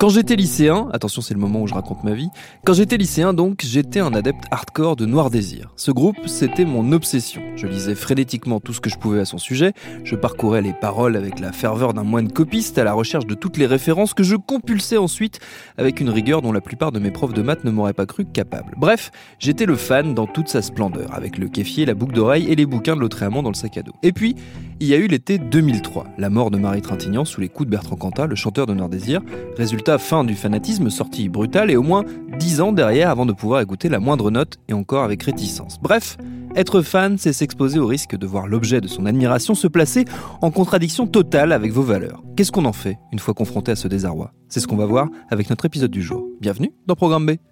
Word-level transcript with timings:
Quand 0.00 0.08
j'étais 0.08 0.34
lycéen, 0.34 0.88
attention 0.94 1.20
c'est 1.20 1.34
le 1.34 1.40
moment 1.40 1.60
où 1.60 1.66
je 1.66 1.74
raconte 1.74 2.04
ma 2.04 2.14
vie, 2.14 2.30
quand 2.64 2.72
j'étais 2.72 2.96
lycéen 2.96 3.34
donc, 3.34 3.60
j'étais 3.62 4.00
un 4.00 4.14
adepte 4.14 4.44
hardcore 4.50 4.96
de 4.96 5.04
Noir 5.04 5.28
Désir. 5.28 5.74
Ce 5.76 5.90
groupe, 5.90 6.16
c'était 6.26 6.64
mon 6.64 6.92
obsession. 6.92 7.42
Je 7.54 7.66
lisais 7.66 7.94
frénétiquement 7.94 8.60
tout 8.60 8.72
ce 8.72 8.80
que 8.80 8.88
je 8.88 8.96
pouvais 8.96 9.20
à 9.20 9.26
son 9.26 9.36
sujet, 9.36 9.74
je 10.02 10.16
parcourais 10.16 10.62
les 10.62 10.72
paroles 10.72 11.16
avec 11.16 11.38
la 11.38 11.52
ferveur 11.52 11.92
d'un 11.92 12.02
moine 12.02 12.32
copiste 12.32 12.78
à 12.78 12.84
la 12.84 12.94
recherche 12.94 13.26
de 13.26 13.34
toutes 13.34 13.58
les 13.58 13.66
références 13.66 14.14
que 14.14 14.22
je 14.22 14.36
compulsais 14.36 14.96
ensuite 14.96 15.38
avec 15.76 16.00
une 16.00 16.08
rigueur 16.08 16.40
dont 16.40 16.52
la 16.52 16.62
plupart 16.62 16.92
de 16.92 16.98
mes 16.98 17.10
profs 17.10 17.34
de 17.34 17.42
maths 17.42 17.64
ne 17.64 17.70
m'auraient 17.70 17.92
pas 17.92 18.06
cru 18.06 18.24
capable. 18.24 18.72
Bref, 18.78 19.10
j'étais 19.38 19.66
le 19.66 19.76
fan 19.76 20.14
dans 20.14 20.26
toute 20.26 20.48
sa 20.48 20.62
splendeur, 20.62 21.12
avec 21.12 21.36
le 21.36 21.48
kéfier, 21.48 21.84
la 21.84 21.92
boucle 21.92 22.14
d'oreille 22.14 22.46
et 22.48 22.56
les 22.56 22.64
bouquins 22.64 22.96
de 22.96 23.00
Lautréamont 23.00 23.42
dans 23.42 23.50
le 23.50 23.54
sac 23.54 23.76
à 23.76 23.82
dos. 23.82 23.92
Et 24.02 24.12
puis, 24.12 24.34
il 24.80 24.86
y 24.86 24.94
a 24.94 24.96
eu 24.96 25.08
l'été 25.08 25.36
2003, 25.36 26.06
la 26.16 26.30
mort 26.30 26.50
de 26.50 26.56
Marie 26.56 26.80
Trintignant 26.80 27.26
sous 27.26 27.42
les 27.42 27.50
coups 27.50 27.66
de 27.66 27.72
Bertrand 27.72 27.96
Cantat, 27.96 28.26
le 28.26 28.34
chanteur 28.34 28.64
de 28.64 28.72
Noir 28.72 28.88
Désir, 28.88 29.20
résultat 29.58 29.89
fin 29.98 30.24
du 30.24 30.34
fanatisme, 30.34 30.90
sortie 30.90 31.28
brutale 31.28 31.70
et 31.70 31.76
au 31.76 31.82
moins 31.82 32.04
10 32.38 32.60
ans 32.60 32.72
derrière 32.72 33.10
avant 33.10 33.26
de 33.26 33.32
pouvoir 33.32 33.60
écouter 33.60 33.88
la 33.88 34.00
moindre 34.00 34.30
note 34.30 34.58
et 34.68 34.72
encore 34.72 35.04
avec 35.04 35.22
réticence. 35.22 35.78
Bref, 35.80 36.16
être 36.56 36.82
fan, 36.82 37.18
c'est 37.18 37.32
s'exposer 37.32 37.78
au 37.78 37.86
risque 37.86 38.16
de 38.16 38.26
voir 38.26 38.46
l'objet 38.46 38.80
de 38.80 38.88
son 38.88 39.06
admiration 39.06 39.54
se 39.54 39.68
placer 39.68 40.04
en 40.40 40.50
contradiction 40.50 41.06
totale 41.06 41.52
avec 41.52 41.72
vos 41.72 41.82
valeurs. 41.82 42.22
Qu'est-ce 42.36 42.52
qu'on 42.52 42.64
en 42.64 42.72
fait 42.72 42.98
une 43.12 43.18
fois 43.18 43.34
confronté 43.34 43.72
à 43.72 43.76
ce 43.76 43.88
désarroi? 43.88 44.32
C'est 44.48 44.60
ce 44.60 44.66
qu'on 44.66 44.76
va 44.76 44.86
voir 44.86 45.08
avec 45.30 45.50
notre 45.50 45.64
épisode 45.64 45.90
du 45.90 46.02
jour. 46.02 46.26
Bienvenue 46.40 46.72
dans 46.86 46.96
Programme 46.96 47.26
B. 47.26 47.49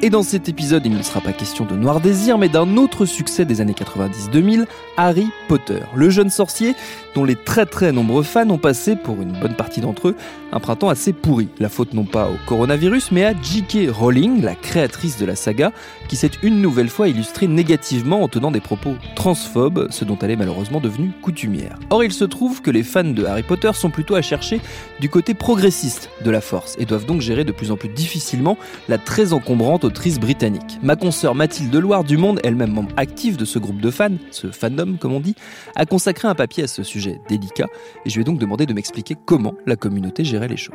Et 0.00 0.10
dans 0.10 0.22
cet 0.22 0.48
épisode, 0.48 0.86
il 0.86 0.94
ne 0.96 1.02
sera 1.02 1.20
pas 1.20 1.32
question 1.32 1.64
de 1.64 1.74
Noir 1.74 2.00
Désir, 2.00 2.38
mais 2.38 2.48
d'un 2.48 2.76
autre 2.76 3.04
succès 3.04 3.44
des 3.44 3.60
années 3.60 3.72
90-2000, 3.72 4.66
Harry 4.96 5.26
Potter, 5.48 5.80
le 5.96 6.08
jeune 6.08 6.30
sorcier 6.30 6.76
dont 7.16 7.24
les 7.24 7.34
très 7.34 7.66
très 7.66 7.90
nombreux 7.90 8.22
fans 8.22 8.48
ont 8.48 8.58
passé, 8.58 8.94
pour 8.94 9.20
une 9.20 9.32
bonne 9.32 9.56
partie 9.56 9.80
d'entre 9.80 10.08
eux, 10.08 10.16
un 10.52 10.60
printemps 10.60 10.88
assez 10.88 11.12
pourri. 11.12 11.48
La 11.58 11.68
faute 11.68 11.94
non 11.94 12.04
pas 12.04 12.28
au 12.28 12.36
coronavirus, 12.46 13.10
mais 13.10 13.24
à 13.24 13.32
J.K. 13.42 13.90
Rowling, 13.90 14.40
la 14.40 14.54
créatrice 14.54 15.18
de 15.18 15.26
la 15.26 15.34
saga, 15.34 15.72
qui 16.06 16.14
s'est 16.14 16.30
une 16.44 16.62
nouvelle 16.62 16.90
fois 16.90 17.08
illustrée 17.08 17.48
négativement 17.48 18.22
en 18.22 18.28
tenant 18.28 18.52
des 18.52 18.60
propos 18.60 18.94
transphobes, 19.16 19.88
ce 19.90 20.04
dont 20.04 20.16
elle 20.22 20.30
est 20.30 20.36
malheureusement 20.36 20.80
devenue 20.80 21.10
coutumière. 21.22 21.76
Or, 21.90 22.04
il 22.04 22.12
se 22.12 22.24
trouve 22.24 22.62
que 22.62 22.70
les 22.70 22.84
fans 22.84 23.02
de 23.02 23.24
Harry 23.24 23.42
Potter 23.42 23.72
sont 23.74 23.90
plutôt 23.90 24.14
à 24.14 24.22
chercher 24.22 24.60
du 25.00 25.08
côté 25.08 25.34
progressiste 25.34 26.08
de 26.24 26.30
la 26.30 26.40
force, 26.40 26.76
et 26.78 26.84
doivent 26.84 27.06
donc 27.06 27.20
gérer 27.20 27.42
de 27.42 27.52
plus 27.52 27.72
en 27.72 27.76
plus 27.76 27.88
difficilement 27.88 28.56
la 28.88 28.98
très 28.98 29.32
encombrante 29.32 29.87
autrice 29.88 30.20
britannique. 30.20 30.78
Ma 30.82 30.96
consoeur 30.96 31.34
Mathilde 31.34 31.74
Loire 31.74 32.04
du 32.04 32.18
Monde, 32.18 32.40
elle-même 32.44 32.72
membre 32.72 32.92
active 32.98 33.38
de 33.38 33.46
ce 33.46 33.58
groupe 33.58 33.80
de 33.80 33.90
fans, 33.90 34.18
ce 34.30 34.48
fandom 34.50 34.98
comme 35.00 35.14
on 35.14 35.20
dit, 35.20 35.34
a 35.76 35.86
consacré 35.86 36.28
un 36.28 36.34
papier 36.34 36.64
à 36.64 36.66
ce 36.66 36.82
sujet 36.82 37.18
délicat, 37.30 37.68
et 38.04 38.10
je 38.10 38.14
lui 38.16 38.20
ai 38.20 38.24
donc 38.24 38.38
demandé 38.38 38.66
de 38.66 38.74
m'expliquer 38.74 39.16
comment 39.24 39.54
la 39.64 39.76
communauté 39.76 40.24
gérait 40.24 40.48
les 40.48 40.58
choses. 40.58 40.74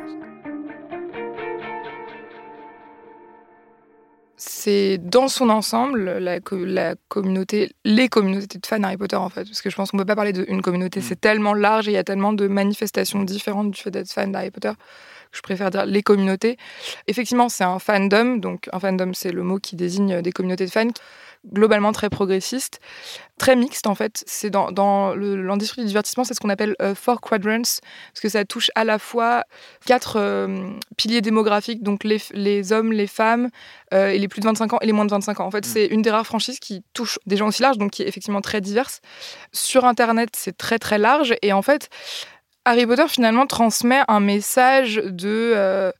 c'est 4.36 4.98
dans 4.98 5.28
son 5.28 5.48
ensemble 5.48 6.18
la, 6.18 6.38
la, 6.38 6.94
communauté, 7.08 7.72
les 7.84 8.08
communautés 8.08 8.58
de 8.58 8.66
fans 8.66 8.82
Harry 8.82 8.96
Potter 8.96 9.16
en 9.16 9.28
fait, 9.28 9.44
parce 9.44 9.62
que 9.62 9.70
je 9.70 9.76
pense 9.76 9.90
qu'on 9.90 9.96
peut 9.96 10.04
pas 10.04 10.16
parler 10.16 10.32
d'une 10.32 10.60
communauté, 10.60 11.00
c'est 11.00 11.20
tellement 11.20 11.54
large 11.54 11.88
et 11.88 11.92
il 11.92 11.94
y 11.94 11.98
a 11.98 12.04
tellement 12.04 12.32
de 12.32 12.46
manifestations 12.46 13.22
différentes 13.22 13.70
du 13.70 13.80
fait 13.80 13.90
d'être 13.90 14.12
fan 14.12 14.32
d'Harry 14.32 14.50
Potter 14.50 14.72
je 15.34 15.42
préfère 15.42 15.70
dire 15.70 15.86
les 15.86 16.02
communautés. 16.02 16.56
Effectivement, 17.06 17.48
c'est 17.48 17.64
un 17.64 17.78
fandom, 17.78 18.36
donc 18.36 18.68
un 18.72 18.80
fandom 18.80 19.12
c'est 19.12 19.32
le 19.32 19.42
mot 19.42 19.58
qui 19.58 19.76
désigne 19.76 20.22
des 20.22 20.32
communautés 20.32 20.66
de 20.66 20.70
fans 20.70 20.90
globalement 21.52 21.92
très 21.92 22.08
progressiste, 22.08 22.80
très 23.38 23.56
mixte 23.56 23.86
en 23.86 23.94
fait. 23.94 24.24
C'est 24.26 24.50
dans, 24.50 24.72
dans 24.72 25.14
l'industrie 25.14 25.82
du 25.82 25.88
divertissement, 25.88 26.24
c'est 26.24 26.34
ce 26.34 26.40
qu'on 26.40 26.48
appelle 26.48 26.74
euh, 26.80 26.94
four 26.94 27.20
quadrants, 27.20 27.62
parce 27.62 28.20
que 28.22 28.28
ça 28.28 28.44
touche 28.44 28.70
à 28.74 28.84
la 28.84 28.98
fois 28.98 29.44
quatre 29.86 30.16
euh, 30.18 30.70
piliers 30.96 31.20
démographiques, 31.20 31.82
donc 31.82 32.04
les, 32.04 32.20
les 32.32 32.72
hommes, 32.72 32.92
les 32.92 33.06
femmes, 33.06 33.50
euh, 33.92 34.08
et 34.08 34.18
les 34.18 34.28
plus 34.28 34.40
de 34.40 34.46
25 34.46 34.72
ans 34.74 34.78
et 34.80 34.86
les 34.86 34.92
moins 34.92 35.04
de 35.04 35.10
25 35.10 35.40
ans. 35.40 35.46
En 35.46 35.50
fait, 35.50 35.66
mm. 35.66 35.70
c'est 35.70 35.86
une 35.86 36.02
des 36.02 36.10
rares 36.10 36.26
franchises 36.26 36.58
qui 36.58 36.82
touche 36.94 37.18
des 37.26 37.36
gens 37.36 37.48
aussi 37.48 37.62
larges, 37.62 37.78
donc 37.78 37.92
qui 37.92 38.02
est 38.02 38.08
effectivement 38.08 38.40
très 38.40 38.60
diverse. 38.60 39.00
Sur 39.52 39.84
Internet, 39.84 40.30
c'est 40.34 40.56
très 40.56 40.78
très 40.78 40.98
large, 40.98 41.34
et 41.42 41.52
en 41.52 41.62
fait, 41.62 41.90
Harry 42.64 42.86
Potter 42.86 43.08
finalement 43.08 43.46
transmet 43.46 44.02
un 44.08 44.20
message 44.20 44.96
de 44.96 45.92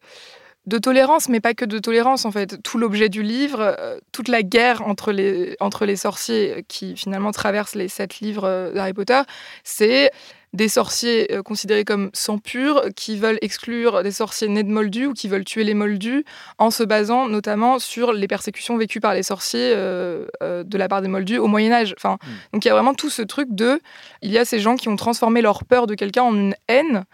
de 0.67 0.79
tolérance, 0.79 1.29
mais 1.29 1.41
pas 1.41 1.55
que 1.55 1.65
de 1.65 1.79
tolérance 1.79 2.25
en 2.25 2.31
fait. 2.31 2.63
Tout 2.63 2.79
l'objet 2.79 3.09
du 3.09 3.23
livre, 3.23 3.61
euh, 3.61 3.99
toute 4.13 4.29
la 4.29 4.43
guerre 4.43 4.87
entre 4.87 5.13
les, 5.13 5.57
entre 5.61 5.85
les 5.85 5.97
sorciers 5.97 6.65
qui 6.69 6.97
finalement 6.97 7.33
traversent 7.33 7.75
les 7.75 7.89
sept 7.89 8.21
livres 8.21 8.45
euh, 8.45 8.73
d'Harry 8.73 8.95
Potter, 8.95 9.21
c'est 9.63 10.11
des 10.55 10.69
sorciers 10.69 11.31
euh, 11.33 11.43
considérés 11.43 11.85
comme 11.85 12.11
sans 12.15 12.39
purs 12.39 12.83
qui 12.97 13.19
veulent 13.19 13.39
exclure 13.43 14.03
des 14.03 14.11
sorciers 14.11 14.49
nés 14.49 14.63
de 14.63 14.71
moldus 14.71 15.07
ou 15.07 15.13
qui 15.13 15.29
veulent 15.29 15.45
tuer 15.45 15.65
les 15.65 15.75
moldus 15.75 16.25
en 16.57 16.71
se 16.71 16.83
basant 16.83 17.29
notamment 17.29 17.79
sur 17.79 18.13
les 18.13 18.27
persécutions 18.27 18.79
vécues 18.79 19.01
par 19.01 19.13
les 19.13 19.23
sorciers 19.23 19.75
de 19.75 20.79
la 20.79 20.89
part 20.89 21.03
des 21.03 21.09
moldus 21.09 21.39
au 21.39 21.47
Moyen 21.47 21.73
Âge. 21.73 21.95
Enfin, 21.99 22.19
hmm. 22.23 22.31
Donc 22.55 22.65
il 22.65 22.69
y 22.69 22.71
a 22.71 22.75
vraiment 22.75 22.95
tout 22.95 23.11
ce 23.11 23.23
truc 23.23 23.49
de, 23.51 23.81
il 24.23 24.31
y 24.31 24.39
a 24.39 24.45
ces 24.45 24.61
gens 24.61 24.77
qui 24.77 24.89
ont 24.89 24.97
transformé 24.97 25.43
leur 25.43 25.65
peur 25.65 25.87
de 25.87 25.95
quelqu'un 25.95 26.23
en 26.23 26.35
une 26.35 26.55
haine. 26.69 27.05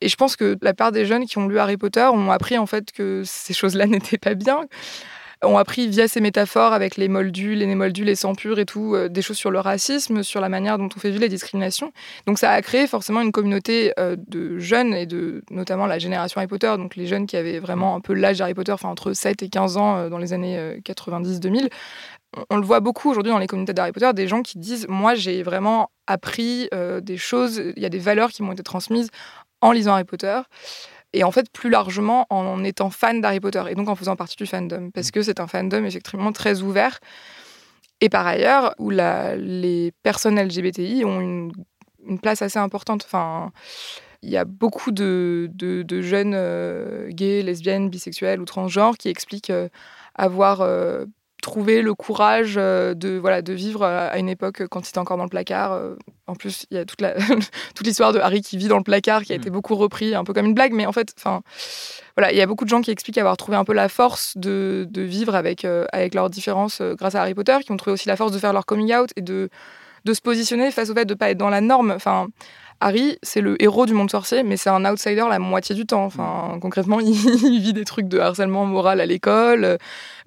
Et 0.00 0.08
je 0.08 0.16
pense 0.16 0.36
que 0.36 0.56
la 0.60 0.74
part 0.74 0.92
des 0.92 1.06
jeunes 1.06 1.26
qui 1.26 1.38
ont 1.38 1.48
lu 1.48 1.58
Harry 1.58 1.76
Potter 1.76 2.08
ont 2.12 2.30
appris 2.30 2.58
en 2.58 2.66
fait 2.66 2.92
que 2.92 3.22
ces 3.24 3.54
choses-là 3.54 3.86
n'étaient 3.86 4.18
pas 4.18 4.34
bien 4.34 4.66
ont 5.46 5.58
appris 5.58 5.88
via 5.88 6.08
ces 6.08 6.20
métaphores 6.20 6.72
avec 6.72 6.96
les 6.96 7.08
moldus, 7.08 7.54
les 7.54 7.66
némoldus, 7.66 8.04
les 8.04 8.14
sans 8.14 8.34
purs 8.34 8.58
et 8.58 8.66
tout, 8.66 8.94
euh, 8.94 9.08
des 9.08 9.22
choses 9.22 9.36
sur 9.36 9.50
le 9.50 9.60
racisme, 9.60 10.22
sur 10.22 10.40
la 10.40 10.48
manière 10.48 10.78
dont 10.78 10.88
on 10.94 10.98
fait 10.98 11.10
vivre 11.10 11.22
les 11.22 11.28
discriminations. 11.28 11.92
Donc 12.26 12.38
ça 12.38 12.50
a 12.50 12.60
créé 12.62 12.86
forcément 12.86 13.20
une 13.20 13.32
communauté 13.32 13.92
euh, 13.98 14.16
de 14.28 14.58
jeunes 14.58 14.94
et 14.94 15.06
de 15.06 15.42
notamment 15.50 15.86
la 15.86 15.98
génération 15.98 16.38
Harry 16.38 16.48
Potter, 16.48 16.72
donc 16.76 16.96
les 16.96 17.06
jeunes 17.06 17.26
qui 17.26 17.36
avaient 17.36 17.58
vraiment 17.58 17.96
un 17.96 18.00
peu 18.00 18.12
l'âge 18.12 18.38
d'Harry 18.38 18.54
Potter, 18.54 18.72
enfin 18.72 18.88
entre 18.88 19.12
7 19.12 19.42
et 19.42 19.48
15 19.48 19.76
ans 19.76 19.96
euh, 19.96 20.08
dans 20.08 20.18
les 20.18 20.32
années 20.32 20.80
90-2000 20.84 21.68
on 22.50 22.56
le 22.56 22.66
voit 22.66 22.80
beaucoup 22.80 23.08
aujourd'hui 23.08 23.32
dans 23.32 23.38
les 23.38 23.46
communautés 23.46 23.72
d'Harry 23.72 23.92
Potter, 23.92 24.12
des 24.12 24.28
gens 24.28 24.42
qui 24.42 24.58
disent 24.58 24.86
Moi, 24.90 25.14
j'ai 25.14 25.42
vraiment 25.42 25.90
appris 26.06 26.68
des 27.00 27.16
choses, 27.16 27.62
il 27.76 27.82
y 27.82 27.86
a 27.86 27.88
des 27.88 27.98
valeurs 27.98 28.28
qui 28.28 28.42
m'ont 28.42 28.52
été 28.52 28.62
transmises 28.62 29.08
en 29.62 29.72
lisant 29.72 29.94
Harry 29.94 30.04
Potter. 30.04 30.38
Et 31.12 31.24
en 31.24 31.30
fait, 31.30 31.50
plus 31.50 31.70
largement, 31.70 32.26
en 32.30 32.62
étant 32.64 32.90
fan 32.90 33.20
d'Harry 33.20 33.40
Potter 33.40 33.62
et 33.70 33.74
donc 33.74 33.88
en 33.88 33.94
faisant 33.94 34.16
partie 34.16 34.36
du 34.36 34.46
fandom. 34.46 34.90
Parce 34.90 35.10
que 35.10 35.22
c'est 35.22 35.40
un 35.40 35.46
fandom 35.46 35.84
effectivement 35.84 36.32
très 36.32 36.62
ouvert. 36.62 37.00
Et 38.00 38.08
par 38.08 38.26
ailleurs, 38.26 38.74
où 38.78 38.90
les 38.90 39.92
personnes 40.02 40.38
LGBTI 40.38 41.04
ont 41.04 41.20
une, 41.20 41.52
place 42.22 42.42
assez 42.42 42.58
importante. 42.58 43.02
Enfin, 43.04 43.50
il 44.22 44.30
y 44.30 44.36
a 44.36 44.44
beaucoup 44.44 44.92
de, 44.92 45.50
jeunes 45.90 46.34
euh, 46.34 47.08
gays, 47.08 47.42
lesbiennes, 47.42 47.88
bisexuels 47.88 48.40
ou 48.40 48.44
transgenres 48.44 48.96
qui 48.96 49.08
expliquent 49.08 49.50
euh, 49.50 49.68
avoir 50.14 50.60
euh, 50.60 51.06
trouver 51.42 51.82
le 51.82 51.94
courage 51.94 52.54
euh, 52.56 52.94
de, 52.94 53.18
voilà, 53.18 53.42
de 53.42 53.52
vivre 53.52 53.84
à 53.84 54.18
une 54.18 54.28
époque 54.28 54.66
quand 54.68 54.80
il 54.86 54.88
était 54.88 54.98
encore 54.98 55.16
dans 55.16 55.24
le 55.24 55.30
placard. 55.30 55.72
Euh, 55.72 55.94
en 56.26 56.34
plus, 56.34 56.66
il 56.70 56.76
y 56.76 56.80
a 56.80 56.84
toute, 56.84 57.00
la, 57.00 57.14
toute 57.74 57.86
l'histoire 57.86 58.12
de 58.12 58.18
Harry 58.18 58.40
qui 58.40 58.56
vit 58.56 58.68
dans 58.68 58.78
le 58.78 58.82
placard 58.82 59.22
qui 59.22 59.32
a 59.32 59.36
été 59.36 59.50
mm. 59.50 59.52
beaucoup 59.52 59.76
repris, 59.76 60.14
un 60.14 60.24
peu 60.24 60.32
comme 60.32 60.46
une 60.46 60.54
blague, 60.54 60.72
mais 60.72 60.86
en 60.86 60.92
fait, 60.92 61.14
enfin, 61.16 61.42
voilà, 62.16 62.32
il 62.32 62.38
y 62.38 62.40
a 62.40 62.46
beaucoup 62.46 62.64
de 62.64 62.70
gens 62.70 62.80
qui 62.80 62.90
expliquent 62.90 63.18
avoir 63.18 63.36
trouvé 63.36 63.56
un 63.56 63.64
peu 63.64 63.74
la 63.74 63.88
force 63.88 64.36
de, 64.36 64.86
de 64.90 65.02
vivre 65.02 65.34
avec, 65.34 65.64
euh, 65.64 65.86
avec 65.92 66.14
leurs 66.14 66.30
différences 66.30 66.80
grâce 66.82 67.14
à 67.14 67.22
Harry 67.22 67.34
Potter, 67.34 67.58
qui 67.64 67.72
ont 67.72 67.76
trouvé 67.76 67.92
aussi 67.92 68.08
la 68.08 68.16
force 68.16 68.32
de 68.32 68.38
faire 68.38 68.52
leur 68.52 68.66
coming 68.66 68.94
out 68.94 69.10
et 69.16 69.22
de, 69.22 69.48
de 70.04 70.14
se 70.14 70.20
positionner 70.20 70.70
face 70.70 70.90
au 70.90 70.94
fait 70.94 71.04
de 71.04 71.14
ne 71.14 71.18
pas 71.18 71.30
être 71.30 71.38
dans 71.38 71.50
la 71.50 71.60
norme. 71.60 71.90
Enfin, 71.90 72.28
Harry, 72.80 73.18
c'est 73.22 73.40
le 73.40 73.60
héros 73.62 73.86
du 73.86 73.94
monde 73.94 74.10
sorcier, 74.10 74.42
mais 74.42 74.58
c'est 74.58 74.68
un 74.68 74.84
outsider 74.84 75.24
la 75.28 75.38
moitié 75.38 75.74
du 75.74 75.86
temps. 75.86 76.04
Enfin, 76.04 76.58
concrètement, 76.60 77.00
il, 77.00 77.14
vit 77.14 77.72
des 77.72 77.84
trucs 77.84 78.06
de 78.08 78.18
harcèlement 78.18 78.66
moral 78.66 79.00
à 79.00 79.06
l'école. 79.06 79.78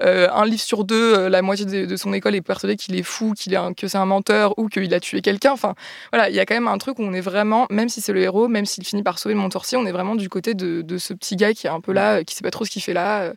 Euh, 0.02 0.28
un 0.32 0.46
livre 0.46 0.62
sur 0.62 0.84
deux, 0.84 1.14
euh, 1.16 1.30
la 1.30 1.42
moitié 1.42 1.66
de, 1.66 1.96
son 1.96 2.12
école 2.14 2.36
est 2.36 2.42
persuadé 2.42 2.76
qu'il 2.76 2.96
est 2.96 3.04
fou, 3.04 3.34
qu'il 3.38 3.54
est 3.54 3.76
que 3.76 3.88
c'est 3.88 3.98
un 3.98 4.06
menteur 4.06 4.58
ou 4.58 4.68
qu'il 4.68 4.92
a 4.94 5.00
tué 5.00 5.22
quelqu'un. 5.22 5.52
Enfin, 5.52 5.76
voilà, 6.12 6.30
il 6.30 6.36
y 6.36 6.40
a 6.40 6.46
quand 6.46 6.56
même 6.56 6.68
un 6.68 6.78
truc 6.80 6.98
où 6.98 7.04
on 7.04 7.14
est 7.14 7.22
vraiment, 7.22 7.68
même 7.70 7.90
si 7.90 8.02
c'est 8.02 8.14
le 8.14 8.22
héros, 8.22 8.48
même 8.48 8.66
s'il 8.66 8.84
finit 8.84 9.04
par 9.04 9.20
sauver 9.20 9.36
le 9.36 9.42
monde 9.42 9.54
sorcier, 9.54 9.78
on 9.78 9.86
est 9.86 9.92
vraiment 9.92 10.16
du 10.16 10.30
côté 10.30 10.56
de, 10.56 10.82
de, 10.82 10.98
ce 10.98 11.14
petit 11.14 11.36
gars 11.36 11.54
qui 11.54 11.68
est 11.68 11.70
un 11.70 11.82
peu 11.82 11.94
là, 11.94 12.24
qui 12.24 12.34
sait 12.34 12.44
pas 12.44 12.52
trop 12.52 12.66
ce 12.66 12.72
qu'il 12.72 12.82
fait 12.82 12.94
là. 12.94 13.34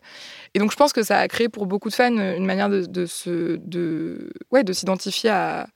Et 0.55 0.59
donc, 0.59 0.71
je 0.71 0.77
pense 0.77 0.93
que 0.93 1.03
ça 1.03 1.19
a 1.19 1.29
créé 1.29 1.49
pour 1.49 1.67
beaucoup 1.67 1.91
de 1.91 1.95
fans 1.95 2.11
une 2.11 2.47
manière 2.47 2.71
de, 2.71 2.87
de 2.87 3.05
se, 3.07 3.57
de, 3.57 4.33
ouais, 4.51 4.65
de 4.65 4.73
s'identifier 4.73 5.31
à 5.31 5.67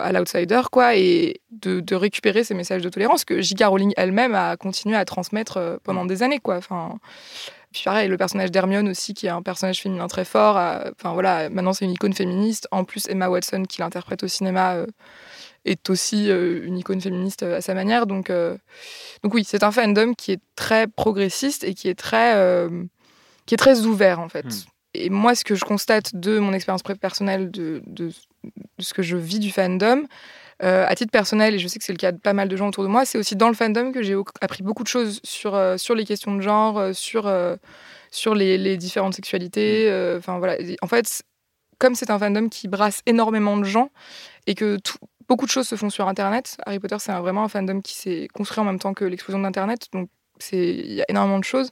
à 0.00 0.12
l'outsider, 0.12 0.62
quoi, 0.70 0.96
et 0.96 1.40
de, 1.50 1.94
récupérer 1.94 2.44
ces 2.44 2.54
messages 2.54 2.82
de 2.82 2.88
tolérance 2.88 3.24
que 3.24 3.40
J.K. 3.40 3.64
Rowling 3.64 3.92
elle-même 3.96 4.34
a 4.34 4.56
continué 4.56 4.96
à 4.96 5.04
transmettre 5.04 5.56
euh, 5.56 5.76
pendant 5.82 6.04
des 6.04 6.22
années, 6.22 6.38
quoi. 6.38 6.56
Enfin, 6.56 6.98
puis 7.72 7.82
pareil, 7.84 8.08
le 8.08 8.16
personnage 8.16 8.50
d'Hermione 8.50 8.88
aussi, 8.88 9.14
qui 9.14 9.26
est 9.26 9.30
un 9.30 9.42
personnage 9.42 9.80
féminin 9.80 10.08
très 10.08 10.24
fort. 10.24 10.56
Enfin 10.56 11.12
voilà, 11.12 11.50
maintenant 11.50 11.72
c'est 11.72 11.84
une 11.84 11.92
icône 11.92 12.14
féministe. 12.14 12.66
En 12.70 12.84
plus, 12.84 13.06
Emma 13.08 13.28
Watson, 13.28 13.64
qui 13.68 13.80
l'interprète 13.80 14.22
au 14.22 14.28
cinéma, 14.28 14.74
euh, 14.74 14.86
est 15.64 15.90
aussi 15.90 16.30
euh, 16.30 16.64
une 16.64 16.78
icône 16.78 17.00
féministe 17.00 17.42
à 17.42 17.60
sa 17.60 17.74
manière. 17.74 18.06
Donc, 18.06 18.32
donc 19.22 19.34
oui, 19.34 19.44
c'est 19.44 19.62
un 19.62 19.70
fandom 19.70 20.14
qui 20.14 20.32
est 20.32 20.40
très 20.56 20.86
progressiste 20.86 21.62
et 21.62 21.74
qui 21.74 21.88
est 21.88 21.98
très, 21.98 22.66
qui 23.44 23.54
est 23.54 23.58
très 23.58 23.82
ouvert 23.82 24.20
en 24.20 24.28
fait. 24.28 24.46
Hmm. 24.46 24.70
Et 24.94 25.10
moi, 25.10 25.34
ce 25.34 25.44
que 25.44 25.54
je 25.54 25.64
constate 25.64 26.14
de 26.14 26.38
mon 26.38 26.52
expérience 26.52 26.82
personnelle, 26.82 27.50
de, 27.50 27.82
de, 27.86 28.10
ce 28.78 28.94
que 28.94 29.02
je 29.02 29.16
vis 29.16 29.38
du 29.38 29.50
fandom, 29.50 30.06
euh, 30.62 30.84
à 30.88 30.94
titre 30.96 31.12
personnel, 31.12 31.54
et 31.54 31.58
je 31.58 31.68
sais 31.68 31.78
que 31.78 31.84
c'est 31.84 31.92
le 31.92 31.98
cas 31.98 32.10
de 32.10 32.18
pas 32.18 32.32
mal 32.32 32.48
de 32.48 32.56
gens 32.56 32.68
autour 32.68 32.82
de 32.82 32.88
moi, 32.88 33.04
c'est 33.04 33.16
aussi 33.16 33.36
dans 33.36 33.48
le 33.48 33.54
fandom 33.54 33.92
que 33.92 34.02
j'ai 34.02 34.16
appris 34.40 34.62
beaucoup 34.62 34.82
de 34.82 34.88
choses 34.88 35.20
sur, 35.22 35.54
euh, 35.54 35.76
sur 35.76 35.94
les 35.94 36.04
questions 36.04 36.34
de 36.34 36.40
genre, 36.40 36.78
euh, 36.78 36.92
sur, 36.92 37.32
sur 38.10 38.34
les, 38.34 38.58
les, 38.58 38.76
différentes 38.76 39.14
sexualités. 39.14 39.88
Mm. 39.90 40.18
Enfin 40.18 40.38
voilà. 40.38 40.56
En 40.82 40.88
fait, 40.88 41.22
comme 41.78 41.94
c'est 41.94 42.10
un 42.10 42.18
fandom 42.18 42.48
qui 42.48 42.66
brasse 42.66 43.02
énormément 43.06 43.56
de 43.56 43.64
gens 43.64 43.90
et 44.48 44.54
que 44.54 44.78
tout, 44.78 44.98
beaucoup 45.28 45.46
de 45.46 45.50
choses 45.50 45.68
se 45.68 45.76
font 45.76 45.90
sur 45.90 46.08
Internet, 46.08 46.56
Harry 46.66 46.80
Potter, 46.80 46.96
c'est 46.98 47.12
vraiment 47.12 47.44
un 47.44 47.48
fandom 47.48 47.80
qui 47.80 47.94
s'est 47.94 48.28
construit 48.34 48.60
en 48.60 48.64
même 48.64 48.80
temps 48.80 48.94
que 48.94 49.04
l'explosion 49.04 49.38
d'Internet. 49.38 49.86
Donc, 49.92 50.08
il 50.52 50.92
y 50.92 51.02
a 51.02 51.04
énormément 51.08 51.38
de 51.38 51.44
choses. 51.44 51.70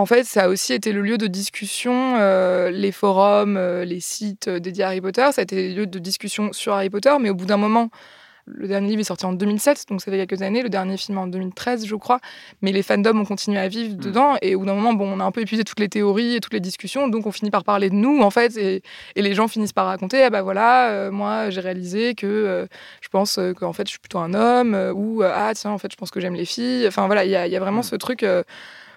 En 0.00 0.06
fait, 0.06 0.24
ça 0.24 0.44
a 0.44 0.48
aussi 0.48 0.72
été 0.72 0.92
le 0.92 1.02
lieu 1.02 1.18
de 1.18 1.26
discussion, 1.26 2.16
euh, 2.16 2.70
les 2.70 2.90
forums, 2.90 3.58
euh, 3.58 3.84
les 3.84 4.00
sites 4.00 4.48
euh, 4.48 4.58
dédiés 4.58 4.84
à 4.84 4.86
Harry 4.86 5.02
Potter, 5.02 5.28
ça 5.30 5.42
a 5.42 5.42
été 5.42 5.68
le 5.68 5.82
lieu 5.82 5.86
de 5.86 5.98
discussion 5.98 6.54
sur 6.54 6.72
Harry 6.72 6.88
Potter, 6.88 7.14
mais 7.20 7.28
au 7.28 7.34
bout 7.34 7.44
d'un 7.44 7.58
moment, 7.58 7.90
le 8.46 8.66
dernier 8.66 8.88
livre 8.88 9.02
est 9.02 9.04
sorti 9.04 9.26
en 9.26 9.34
2007, 9.34 9.84
donc 9.90 10.00
ça 10.00 10.10
fait 10.10 10.26
quelques 10.26 10.40
années, 10.40 10.62
le 10.62 10.70
dernier 10.70 10.96
film 10.96 11.18
en 11.18 11.26
2013, 11.26 11.84
je 11.84 11.94
crois, 11.96 12.18
mais 12.62 12.72
les 12.72 12.82
fandoms 12.82 13.20
ont 13.20 13.26
continué 13.26 13.58
à 13.58 13.68
vivre 13.68 13.92
mm. 13.94 13.98
dedans, 13.98 14.36
et 14.40 14.54
au 14.54 14.60
bout 14.60 14.64
d'un 14.64 14.74
moment, 14.74 14.94
bon, 14.94 15.06
on 15.06 15.20
a 15.20 15.24
un 15.24 15.32
peu 15.32 15.42
épuisé 15.42 15.64
toutes 15.64 15.80
les 15.80 15.90
théories 15.90 16.36
et 16.36 16.40
toutes 16.40 16.54
les 16.54 16.60
discussions, 16.60 17.06
donc 17.08 17.26
on 17.26 17.30
finit 17.30 17.50
par 17.50 17.64
parler 17.64 17.90
de 17.90 17.94
nous, 17.94 18.22
en 18.22 18.30
fait, 18.30 18.56
et, 18.56 18.82
les 19.16 19.34
gens 19.34 19.48
finissent 19.48 19.74
par 19.74 19.84
raconter, 19.84 20.22
ah 20.22 20.30
bah 20.30 20.40
voilà, 20.40 21.10
moi 21.10 21.50
j'ai 21.50 21.60
réalisé 21.60 22.14
que 22.14 22.66
je 23.02 23.08
pense 23.10 23.38
qu'en 23.58 23.74
fait 23.74 23.86
je 23.86 23.90
suis 23.90 23.98
plutôt 23.98 24.18
un 24.18 24.32
homme, 24.32 24.74
ou 24.94 25.22
ah 25.22 25.52
tiens, 25.54 25.72
en 25.72 25.78
fait 25.78 25.92
je 25.92 25.96
pense 25.96 26.10
que 26.10 26.20
j'aime 26.20 26.36
les 26.36 26.46
filles, 26.46 26.86
enfin 26.88 27.04
voilà, 27.04 27.26
il 27.26 27.28
y, 27.28 27.50
y, 27.52 27.56
a 27.56 27.60
vraiment 27.60 27.80
mm. 27.80 27.84
ce 27.84 27.96
truc 27.96 28.24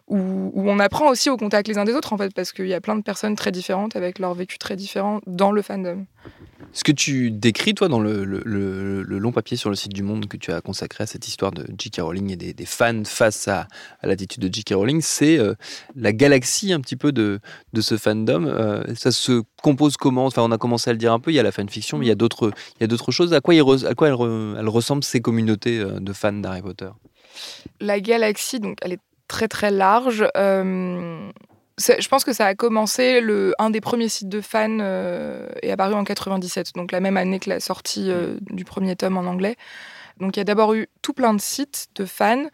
où, 0.08 0.52
on 0.56 0.80
apprend 0.80 1.10
aussi 1.10 1.30
au 1.30 1.38
contact 1.38 1.68
les 1.68 1.78
uns 1.78 1.86
des 1.86 1.94
autres, 1.94 2.14
en 2.14 2.18
fait, 2.18 2.34
parce 2.34 2.52
qu'il 2.52 2.68
y 2.68 2.74
a 2.74 2.82
plein 2.82 2.96
de 2.96 3.02
personnes 3.02 3.36
très 3.36 3.52
différentes 3.52 3.96
avec 3.96 4.20
leur 4.20 4.34
vécu 4.34 4.58
très 4.58 4.76
différent 4.76 5.22
dans 5.28 5.52
le 5.52 5.62
fandom. 5.62 6.06
Ce 6.72 6.84
que 6.84 6.92
tu 6.92 7.32
décris, 7.32 7.74
toi, 7.74 7.88
dans 7.88 8.00
le, 8.00 8.24
long 9.04 9.32
papier 9.32 9.58
sur 9.58 9.70
le 9.70 9.76
site 9.76 9.94
du 9.94 10.04
Monde 10.04 10.28
que 10.28 10.38
tu 10.38 10.52
as 10.52 10.62
consacré 10.62 11.04
à 11.04 11.08
cette 11.08 11.28
histoire 11.28 11.52
de 11.52 11.66
J.K. 11.78 12.02
Rowling 12.02 12.32
et 12.32 12.54
des, 12.54 12.66
fans 12.66 13.04
face 13.06 13.48
à, 13.48 13.68
l'attitude 14.02 14.42
de 14.44 14.54
J.K. 14.54 14.74
Rowling, 14.74 15.02
c'est 15.02 15.38
euh, 15.38 15.54
la 15.96 16.12
galaxie 16.12 16.74
un 16.74 16.82
petit 16.82 16.96
peu 16.96 17.12
de, 17.12 17.40
de 17.74 17.82
ce 17.82 17.98
fandom. 17.98 18.46
Euh, 18.46 18.84
ça 18.96 19.12
se 19.12 19.44
compose 19.62 19.98
comment? 19.98 20.26
Enfin, 20.26 20.42
on 20.42 20.52
a 20.52 20.58
commencé 20.58 20.90
à 20.90 20.94
le 20.94 21.00
dire 21.00 21.14
un 21.14 21.20
peu, 21.20 21.32
il 21.32 21.36
y 21.36 21.40
a 21.40 21.44
la 21.44 21.52
fanfiction, 21.52 21.98
mais 21.98 22.06
il 22.06 22.10
y 22.10 22.14
a 22.14 22.16
d'autres, 22.16 22.52
il 22.78 22.82
y 22.82 22.84
a 22.84 22.88
d'autres 22.88 23.12
choses. 23.12 23.34
À 23.34 23.42
quoi, 23.42 23.54
à 23.54 23.94
quoi 23.94 24.08
elles, 24.10 24.58
elles 24.60 24.70
ressemblent 24.70 25.04
ces 25.04 25.22
communautés 25.22 25.80
euh, 25.80 26.00
de 26.00 26.14
fans 26.14 26.34
d'Harry 26.34 26.62
Potter? 26.62 26.90
La 27.80 28.00
galaxie, 28.00 28.60
donc, 28.60 28.78
elle 28.82 28.94
est 28.94 29.00
très 29.34 29.48
très 29.48 29.72
large. 29.72 30.28
Euh, 30.38 31.32
je 31.80 32.08
pense 32.08 32.24
que 32.24 32.34
ça 32.34 32.46
a 32.46 32.54
commencé, 32.54 33.20
le, 33.20 33.56
un 33.58 33.72
des 33.72 33.82
premiers 33.82 34.08
sites 34.08 34.30
de 34.30 34.42
fans 34.42 34.78
euh, 34.80 35.50
est 35.64 35.72
apparu 35.72 35.96
en 35.96 36.04
97, 36.04 36.74
donc 36.76 36.92
la 36.92 37.00
même 37.00 37.18
année 37.18 37.40
que 37.40 37.50
la 37.50 37.60
sortie 37.60 38.12
euh, 38.12 38.38
du 38.52 38.64
premier 38.64 38.96
tome 38.96 39.18
en 39.18 39.26
anglais. 39.26 39.56
Donc 40.20 40.38
il 40.38 40.40
y 40.40 40.42
a 40.42 40.44
d'abord 40.44 40.76
eu 40.76 40.88
tout 41.02 41.14
plein 41.14 41.34
de 41.34 41.42
sites 41.42 41.88
de 41.96 42.06
fans 42.06 42.46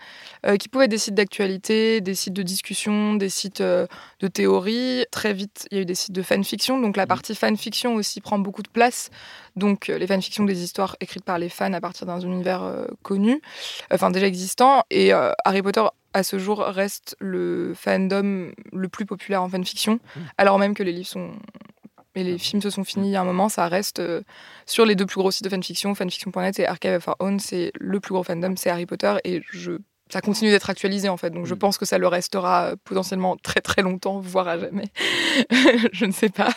qui 0.59 0.69
pouvaient 0.69 0.85
être 0.85 0.91
des 0.91 0.97
sites 0.97 1.13
d'actualité, 1.13 1.99
des 1.99 2.15
sites 2.15 2.31
de 2.31 2.41
discussion, 2.41 3.15
des 3.15 3.27
sites 3.27 3.61
de 3.61 4.27
théorie. 4.31 5.03
Très 5.11 5.33
vite, 5.33 5.67
il 5.69 5.75
y 5.75 5.79
a 5.79 5.81
eu 5.81 5.85
des 5.85 5.93
sites 5.93 6.13
de 6.13 6.21
fanfiction. 6.21 6.79
Donc 6.79 6.95
la 6.95 7.03
mmh. 7.03 7.07
partie 7.09 7.35
fanfiction 7.35 7.95
aussi 7.95 8.21
prend 8.21 8.39
beaucoup 8.39 8.63
de 8.63 8.69
place. 8.69 9.09
Donc 9.57 9.87
les 9.87 10.07
fanfictions 10.07 10.45
des 10.45 10.63
histoires 10.63 10.95
écrites 11.01 11.25
par 11.25 11.37
les 11.37 11.49
fans 11.49 11.73
à 11.73 11.81
partir 11.81 12.07
d'un 12.07 12.21
univers 12.21 12.63
connu, 13.03 13.41
enfin 13.93 14.09
déjà 14.09 14.27
existant. 14.27 14.83
Et 14.89 15.11
Harry 15.11 15.61
Potter 15.61 15.83
à 16.13 16.23
ce 16.23 16.39
jour, 16.39 16.59
reste 16.59 17.15
le 17.19 17.73
fandom 17.75 18.51
le 18.71 18.89
plus 18.89 19.05
populaire 19.05 19.43
en 19.43 19.49
fanfiction, 19.49 19.93
mmh. 19.93 20.19
alors 20.37 20.59
même 20.59 20.73
que 20.73 20.83
les 20.83 20.91
livres 20.91 21.07
sont. 21.07 21.31
Et 22.15 22.23
les 22.23 22.39
films 22.39 22.61
se 22.61 22.71
sont 22.71 22.83
finis 22.83 23.09
il 23.09 23.11
y 23.11 23.15
a 23.15 23.21
un 23.21 23.25
moment, 23.25 23.49
ça 23.49 23.67
reste 23.67 23.99
euh, 23.99 24.23
sur 24.65 24.83
les 24.83 24.95
deux 24.95 25.05
plus 25.05 25.19
gros 25.19 25.29
sites 25.29 25.43
de 25.43 25.49
fanfiction, 25.49 25.93
fanfiction.net 25.93 26.59
et 26.59 26.65
Archive 26.65 26.93
of 26.93 27.07
Our 27.07 27.15
Own, 27.19 27.39
c'est 27.39 27.71
le 27.79 27.99
plus 27.99 28.13
gros 28.13 28.23
fandom, 28.23 28.55
c'est 28.57 28.71
Harry 28.71 28.87
Potter, 28.87 29.15
et 29.23 29.41
je 29.51 29.77
ça 30.11 30.21
continue 30.21 30.49
d'être 30.49 30.69
actualisé 30.69 31.07
en 31.07 31.17
fait. 31.17 31.29
Donc 31.29 31.45
je 31.45 31.53
mmh. 31.53 31.59
pense 31.59 31.77
que 31.77 31.85
ça 31.85 31.97
le 31.97 32.07
restera 32.07 32.73
potentiellement 32.83 33.37
très 33.37 33.61
très 33.61 33.81
longtemps, 33.81 34.19
voire 34.23 34.47
à 34.47 34.57
jamais. 34.57 34.91
je 35.93 36.05
ne 36.05 36.11
sais 36.11 36.29
pas. 36.29 36.49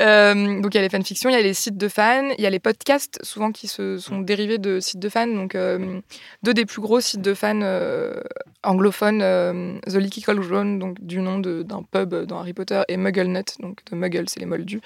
Euh, 0.00 0.60
donc 0.60 0.74
il 0.74 0.76
y 0.76 0.80
a 0.80 0.82
les 0.82 0.90
fanfictions, 0.90 1.30
il 1.30 1.34
y 1.34 1.36
a 1.36 1.42
les 1.42 1.54
sites 1.54 1.76
de 1.76 1.88
fans, 1.88 2.30
il 2.36 2.42
y 2.42 2.46
a 2.46 2.50
les 2.50 2.58
podcasts 2.58 3.18
souvent 3.24 3.52
qui 3.52 3.68
se 3.68 3.98
sont 3.98 4.18
dérivés 4.18 4.58
de 4.58 4.80
sites 4.80 5.00
de 5.00 5.08
fans. 5.08 5.26
Donc 5.26 5.54
euh, 5.54 6.00
deux 6.42 6.54
des 6.54 6.66
plus 6.66 6.80
gros 6.80 7.00
sites 7.00 7.22
de 7.22 7.34
fans 7.34 7.60
euh, 7.62 8.20
anglophones, 8.64 9.80
The 9.86 9.94
Leaky 9.94 10.22
Cauldron, 10.22 10.76
donc 10.76 11.00
du 11.00 11.20
nom 11.20 11.38
d'un 11.38 11.82
pub 11.82 12.14
dans 12.14 12.38
Harry 12.38 12.52
Potter, 12.52 12.82
et 12.88 12.96
MuggleNet, 12.96 13.56
donc 13.60 13.84
de 13.90 13.96
Muggle, 13.96 14.28
c'est 14.28 14.40
les 14.40 14.46
moldus. 14.46 14.80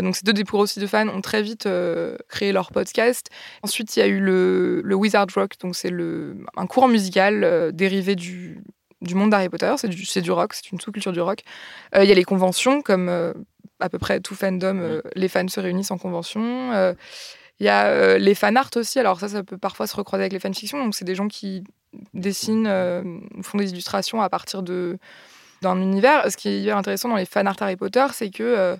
donc 0.00 0.16
ces 0.16 0.24
deux 0.24 0.42
gros 0.42 0.66
sites 0.66 0.82
de 0.82 0.86
fans 0.86 1.08
ont 1.08 1.20
très 1.20 1.42
vite 1.42 1.68
créé 2.28 2.52
leur 2.52 2.70
podcast. 2.72 3.28
Ensuite 3.62 3.96
il 3.96 4.00
y 4.00 4.02
a 4.02 4.06
eu 4.06 4.20
le, 4.20 4.80
le 4.82 4.94
Wizard 4.94 5.26
Rock, 5.34 5.54
donc 5.60 5.76
c'est 5.76 5.92
un 6.56 6.66
courant 6.66 6.88
musical 6.88 7.72
dérivé 7.72 8.16
du 8.16 8.62
du 9.00 9.14
monde 9.14 9.30
d'Harry 9.30 9.48
Potter, 9.48 9.72
c'est 9.76 9.86
du, 9.86 10.02
du, 10.02 10.30
rock, 10.32 10.54
c'est 10.54 10.72
une 10.72 10.80
sous-culture 10.80 11.12
du 11.12 11.20
rock. 11.20 11.42
Il 11.94 12.02
y 12.02 12.10
a 12.10 12.14
les 12.16 12.24
conventions 12.24 12.82
comme 12.82 13.08
à 13.80 13.88
peu 13.88 13.98
près 13.98 14.20
tout 14.20 14.34
fandom, 14.34 14.78
euh, 14.78 15.00
les 15.14 15.28
fans 15.28 15.48
se 15.48 15.60
réunissent 15.60 15.90
en 15.90 15.98
convention. 15.98 16.72
Euh, 16.72 16.94
il 17.60 17.66
y 17.66 17.68
a 17.68 17.86
euh, 17.86 18.18
les 18.18 18.34
fan 18.34 18.56
art 18.56 18.70
aussi. 18.76 18.98
Alors 18.98 19.18
ça, 19.20 19.28
ça 19.28 19.42
peut 19.42 19.58
parfois 19.58 19.86
se 19.86 19.96
recroiser 19.96 20.22
avec 20.22 20.32
les 20.32 20.40
fanfictions. 20.40 20.82
Donc 20.82 20.94
c'est 20.94 21.04
des 21.04 21.14
gens 21.14 21.28
qui 21.28 21.64
dessinent, 22.14 23.22
font 23.42 23.58
des 23.58 23.70
illustrations 23.70 24.22
à 24.22 24.28
partir 24.28 24.62
de 24.62 24.98
d'un 25.60 25.80
univers. 25.80 26.30
Ce 26.30 26.36
qui 26.36 26.48
est 26.48 26.60
hyper 26.60 26.76
intéressant 26.76 27.08
dans 27.08 27.16
les 27.16 27.24
fan 27.24 27.46
art 27.46 27.56
Harry 27.60 27.76
Potter, 27.76 28.06
c'est 28.12 28.30
que 28.30 28.76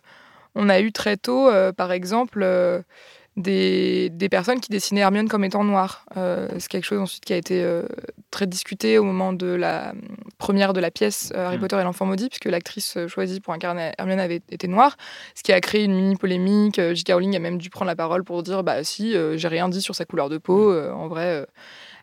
on 0.54 0.68
a 0.68 0.80
eu 0.80 0.92
très 0.92 1.16
tôt, 1.16 1.50
par 1.76 1.92
exemple 1.92 2.44
des, 3.38 4.28
personnes 4.30 4.60
qui 4.60 4.70
dessinaient 4.70 5.00
Hermione 5.00 5.28
comme 5.28 5.44
étant 5.44 5.64
noire. 5.64 6.04
Euh, 6.16 6.48
c'est 6.58 6.68
quelque 6.68 6.84
chose 6.84 6.98
ensuite 6.98 7.24
qui 7.24 7.32
a 7.32 7.36
été 7.36 7.62
euh, 7.62 7.82
très 8.30 8.46
discuté 8.46 8.98
au 8.98 9.04
moment 9.04 9.32
de 9.32 9.46
la 9.46 9.92
première 10.38 10.72
de 10.72 10.80
la 10.80 10.90
pièce 10.90 11.32
euh, 11.34 11.46
Harry 11.46 11.56
mm. 11.56 11.60
Potter 11.60 11.76
et 11.80 11.84
l'enfant 11.84 12.06
maudit, 12.06 12.28
puisque 12.28 12.46
l'actrice 12.46 12.98
choisie 13.06 13.40
pour 13.40 13.54
incarner 13.54 13.92
Hermione 13.98 14.20
avait 14.20 14.42
été 14.50 14.68
noire, 14.68 14.96
ce 15.34 15.42
qui 15.42 15.52
a 15.52 15.60
créé 15.60 15.84
une 15.84 15.94
mini 15.94 16.16
polémique. 16.16 16.80
J.K. 16.92 17.12
Rowling 17.12 17.36
a 17.36 17.38
même 17.38 17.58
dû 17.58 17.70
prendre 17.70 17.88
la 17.88 17.96
parole 17.96 18.24
pour 18.24 18.42
dire 18.42 18.62
bah 18.62 18.84
si, 18.84 19.12
j'ai 19.12 19.48
rien 19.48 19.68
dit 19.68 19.82
sur 19.82 19.94
sa 19.94 20.04
couleur 20.04 20.28
de 20.28 20.38
peau. 20.38 20.72
Mm. 20.72 20.92
en 20.94 21.08
vrai, 21.08 21.46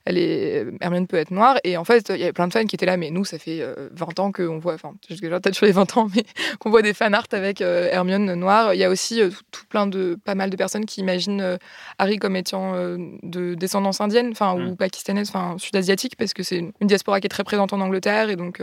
elle 0.06 0.20
est, 0.20 0.66
Hermione 0.82 1.08
peut 1.08 1.18
être 1.18 1.32
noire. 1.32 1.58
Et 1.64 1.78
en 1.78 1.84
fait, 1.84 2.10
il 2.10 2.18
y 2.18 2.24
avait 2.24 2.34
plein 2.34 2.48
de 2.48 2.54
fans 2.54 2.66
qui 2.66 2.76
étaient 2.76 2.86
là, 2.86 2.96
mais 2.96 3.10
nous, 3.10 3.26
ça 3.26 3.40
fait 3.40 3.60
20 3.92 4.20
euh, 4.20 4.22
ans 4.22 4.32
qu'on 4.32 4.60
voit, 4.60 4.76
enfin, 4.76 4.94
peut-être 5.08 5.56
sur 5.56 5.66
les 5.66 5.72
20 5.72 5.98
ans, 5.98 6.08
mais 6.16 6.24
qu'on 6.60 6.70
voit 6.70 6.84
des 6.84 6.94
fan 6.94 7.14
art 7.16 7.26
avec 7.32 7.62
euh, 7.62 7.90
Hermione 7.92 8.36
noire. 8.36 8.76
Il 8.76 8.78
y 8.78 8.84
a 8.84 8.90
aussi 8.90 9.20
euh, 9.20 9.32
tout, 9.52 9.66
plein 9.68 9.88
de, 9.88 10.18
pas 10.24 10.36
mal 10.36 10.52
de 10.52 10.56
personnes 10.56 10.86
qui 10.86 11.02
imaginent 11.02 11.58
Harry 11.98 12.18
comme 12.18 12.36
étant 12.36 12.76
de 12.76 13.56
descendance 13.56 14.00
indienne, 14.00 14.30
enfin, 14.32 14.54
ou 14.54 14.72
mm. 14.72 14.78
pakistanaise, 14.78 15.30
enfin, 15.30 15.56
sud-asiatique, 15.58 16.16
parce 16.18 16.34
que 16.34 16.44
c'est 16.44 16.58
une, 16.58 16.72
diaspora 16.82 17.20
qui 17.20 17.26
est 17.26 17.30
très 17.30 17.44
présente 17.44 17.74
en 17.74 17.82
Angleterre. 17.82 18.30
Et 18.30 18.36
donc, 18.36 18.62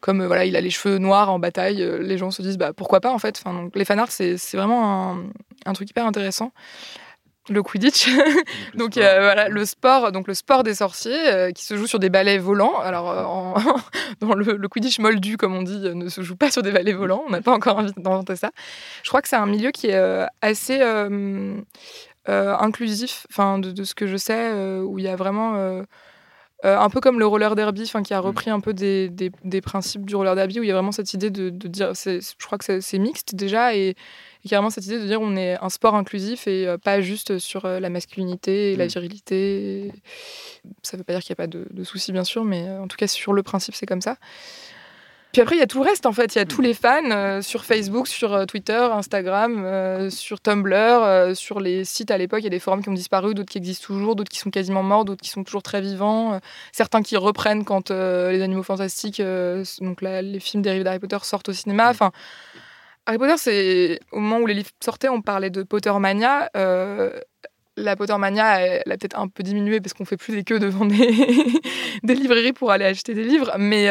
comme 0.00 0.24
voilà, 0.24 0.46
il 0.46 0.56
a 0.56 0.62
les 0.62 0.70
cheveux 0.70 0.96
noirs 0.96 1.30
en 1.30 1.38
bataille, 1.38 1.86
les 2.00 2.16
gens 2.16 2.30
se 2.30 2.40
disent, 2.40 2.56
bah, 2.56 2.72
pourquoi 2.72 3.00
pas, 3.00 3.12
en 3.12 3.18
fait. 3.18 3.38
Enfin, 3.44 3.54
donc, 3.54 3.76
les 3.76 3.84
fan 3.84 3.98
art, 3.98 4.10
c'est 4.10 4.36
vraiment 4.54 5.12
un, 5.12 5.24
un, 5.66 5.72
truc 5.74 5.90
hyper 5.90 6.06
intéressant 6.06 6.52
le 7.48 7.62
Quidditch. 7.62 8.08
donc 8.74 8.96
euh, 8.96 9.20
voilà, 9.20 9.48
le 9.48 9.64
sport, 9.64 10.12
donc 10.12 10.26
le 10.28 10.34
sport 10.34 10.62
des 10.62 10.74
sorciers 10.74 11.28
euh, 11.28 11.50
qui 11.50 11.64
se 11.64 11.76
joue 11.76 11.86
sur 11.86 11.98
des 11.98 12.10
balais 12.10 12.38
volants. 12.38 12.78
Alors 12.80 13.10
euh, 13.10 13.72
dans 14.20 14.34
le, 14.34 14.68
Quidditch 14.68 14.98
moldu, 14.98 15.36
comme 15.36 15.54
on 15.54 15.62
dit, 15.62 15.78
ne 15.78 16.08
se 16.08 16.22
joue 16.22 16.36
pas 16.36 16.50
sur 16.50 16.62
des 16.62 16.72
balais 16.72 16.92
volants. 16.92 17.22
On 17.26 17.30
n'a 17.30 17.42
pas 17.42 17.52
encore 17.52 17.78
envie 17.78 17.92
d'inventer 17.96 18.36
ça. 18.36 18.50
Je 19.02 19.08
crois 19.08 19.22
que 19.22 19.28
c'est 19.28 19.36
un 19.36 19.46
milieu 19.46 19.70
qui 19.70 19.88
est 19.88 20.26
assez 20.40 20.80
inclusif, 22.26 23.26
enfin 23.30 23.58
de, 23.58 23.70
de, 23.70 23.84
ce 23.84 23.94
que 23.94 24.06
je 24.06 24.16
sais, 24.16 24.52
où 24.80 24.98
il 24.98 25.04
y 25.04 25.08
a 25.08 25.16
vraiment 25.16 25.84
euh, 26.64 26.78
un 26.78 26.88
peu 26.88 27.00
comme 27.00 27.18
le 27.18 27.26
roller 27.26 27.54
derby, 27.54 27.90
qui 28.04 28.14
a 28.14 28.20
mm. 28.20 28.24
repris 28.24 28.50
un 28.50 28.60
peu 28.60 28.72
des, 28.72 29.10
des, 29.10 29.60
principes 29.60 30.06
du 30.06 30.16
roller 30.16 30.34
derby, 30.34 30.60
où 30.60 30.62
il 30.62 30.68
y 30.68 30.70
a 30.70 30.74
vraiment 30.74 30.92
cette 30.92 31.12
idée 31.12 31.30
de, 31.30 31.50
de 31.50 31.68
dire, 31.68 31.92
je 31.94 32.46
crois 32.46 32.58
que 32.58 32.80
c'est 32.80 32.98
mixte 32.98 33.34
déjà, 33.34 33.74
et, 33.74 33.96
vraiment 34.44 34.70
cette 34.70 34.86
idée 34.86 34.98
de 34.98 35.06
dire 35.06 35.20
on 35.20 35.36
est 35.36 35.56
un 35.60 35.70
sport 35.70 35.94
inclusif 35.94 36.46
et 36.46 36.66
euh, 36.66 36.76
pas 36.76 37.00
juste 37.00 37.38
sur 37.38 37.64
euh, 37.64 37.80
la 37.80 37.88
masculinité 37.88 38.72
et 38.72 38.76
la 38.76 38.86
mm. 38.86 38.88
virilité. 38.88 39.92
Ça 40.82 40.96
ne 40.96 41.00
veut 41.00 41.04
pas 41.04 41.12
dire 41.12 41.22
qu'il 41.22 41.32
n'y 41.32 41.36
a 41.36 41.42
pas 41.42 41.46
de, 41.46 41.66
de 41.70 41.84
soucis, 41.84 42.12
bien 42.12 42.24
sûr, 42.24 42.44
mais 42.44 42.70
en 42.70 42.88
tout 42.88 42.96
cas, 42.96 43.06
sur 43.06 43.32
le 43.32 43.42
principe, 43.42 43.74
c'est 43.74 43.86
comme 43.86 44.02
ça. 44.02 44.16
Puis 45.34 45.42
après, 45.42 45.56
il 45.56 45.58
y 45.58 45.62
a 45.62 45.66
tout 45.66 45.82
le 45.82 45.88
reste, 45.88 46.06
en 46.06 46.12
fait. 46.12 46.36
Il 46.36 46.38
y 46.38 46.40
a 46.40 46.44
tous 46.44 46.62
les 46.62 46.74
fans 46.74 47.10
euh, 47.10 47.42
sur 47.42 47.64
Facebook, 47.64 48.06
sur 48.06 48.32
euh, 48.32 48.44
Twitter, 48.44 48.78
Instagram, 48.92 49.64
euh, 49.64 50.08
sur 50.08 50.40
Tumblr, 50.40 51.34
sur 51.34 51.58
les 51.58 51.84
sites 51.84 52.12
à 52.12 52.18
l'époque. 52.18 52.38
Il 52.42 52.44
y 52.44 52.46
a 52.46 52.50
des 52.50 52.60
forums 52.60 52.84
qui 52.84 52.88
ont 52.88 52.94
disparu, 52.94 53.34
d'autres 53.34 53.50
qui 53.50 53.58
existent 53.58 53.86
toujours, 53.86 54.14
d'autres 54.14 54.30
qui 54.30 54.38
sont 54.38 54.50
quasiment 54.50 54.84
morts, 54.84 55.04
d'autres 55.04 55.22
qui 55.22 55.30
sont 55.30 55.42
toujours 55.42 55.64
très 55.64 55.80
vivants. 55.80 56.38
certains 56.70 57.02
qui 57.02 57.16
reprennent 57.16 57.64
quand 57.64 57.90
les 57.90 58.42
animaux 58.42 58.62
fantastiques, 58.62 59.20
donc 59.80 60.02
les 60.02 60.38
films 60.38 60.62
dérivés 60.62 60.84
d'Harry 60.84 61.00
Potter, 61.00 61.18
sortent 61.22 61.48
au 61.48 61.52
cinéma. 61.52 61.90
Enfin, 61.90 62.12
Harry 63.06 63.18
Potter, 63.18 63.34
c'est 63.36 64.00
au 64.12 64.20
moment 64.20 64.38
où 64.38 64.46
les 64.46 64.54
livres 64.54 64.70
sortaient, 64.84 65.08
on 65.08 65.20
parlait 65.20 65.50
de 65.50 65.64
Pottermania 65.64 66.48
la 67.76 67.96
Pottermania, 67.96 68.60
elle, 68.60 68.92
a 68.92 68.96
peut-être 68.96 69.18
un 69.18 69.26
peu 69.26 69.42
diminué 69.42 69.80
parce 69.80 69.94
qu'on 69.94 70.04
fait 70.04 70.16
plus 70.16 70.32
des 70.32 70.44
queues 70.44 70.60
devant 70.60 70.84
des, 70.84 70.96
des 72.04 72.14
librairies 72.14 72.52
pour 72.52 72.70
aller 72.70 72.84
acheter 72.84 73.14
des 73.14 73.24
livres. 73.24 73.50
Mais, 73.58 73.90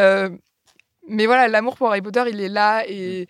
mais 1.08 1.26
voilà, 1.26 1.48
l'amour 1.48 1.76
pour 1.76 1.88
Harry 1.90 2.02
Potter, 2.02 2.24
il 2.30 2.40
est 2.40 2.50
là 2.50 2.84
et, 2.88 3.28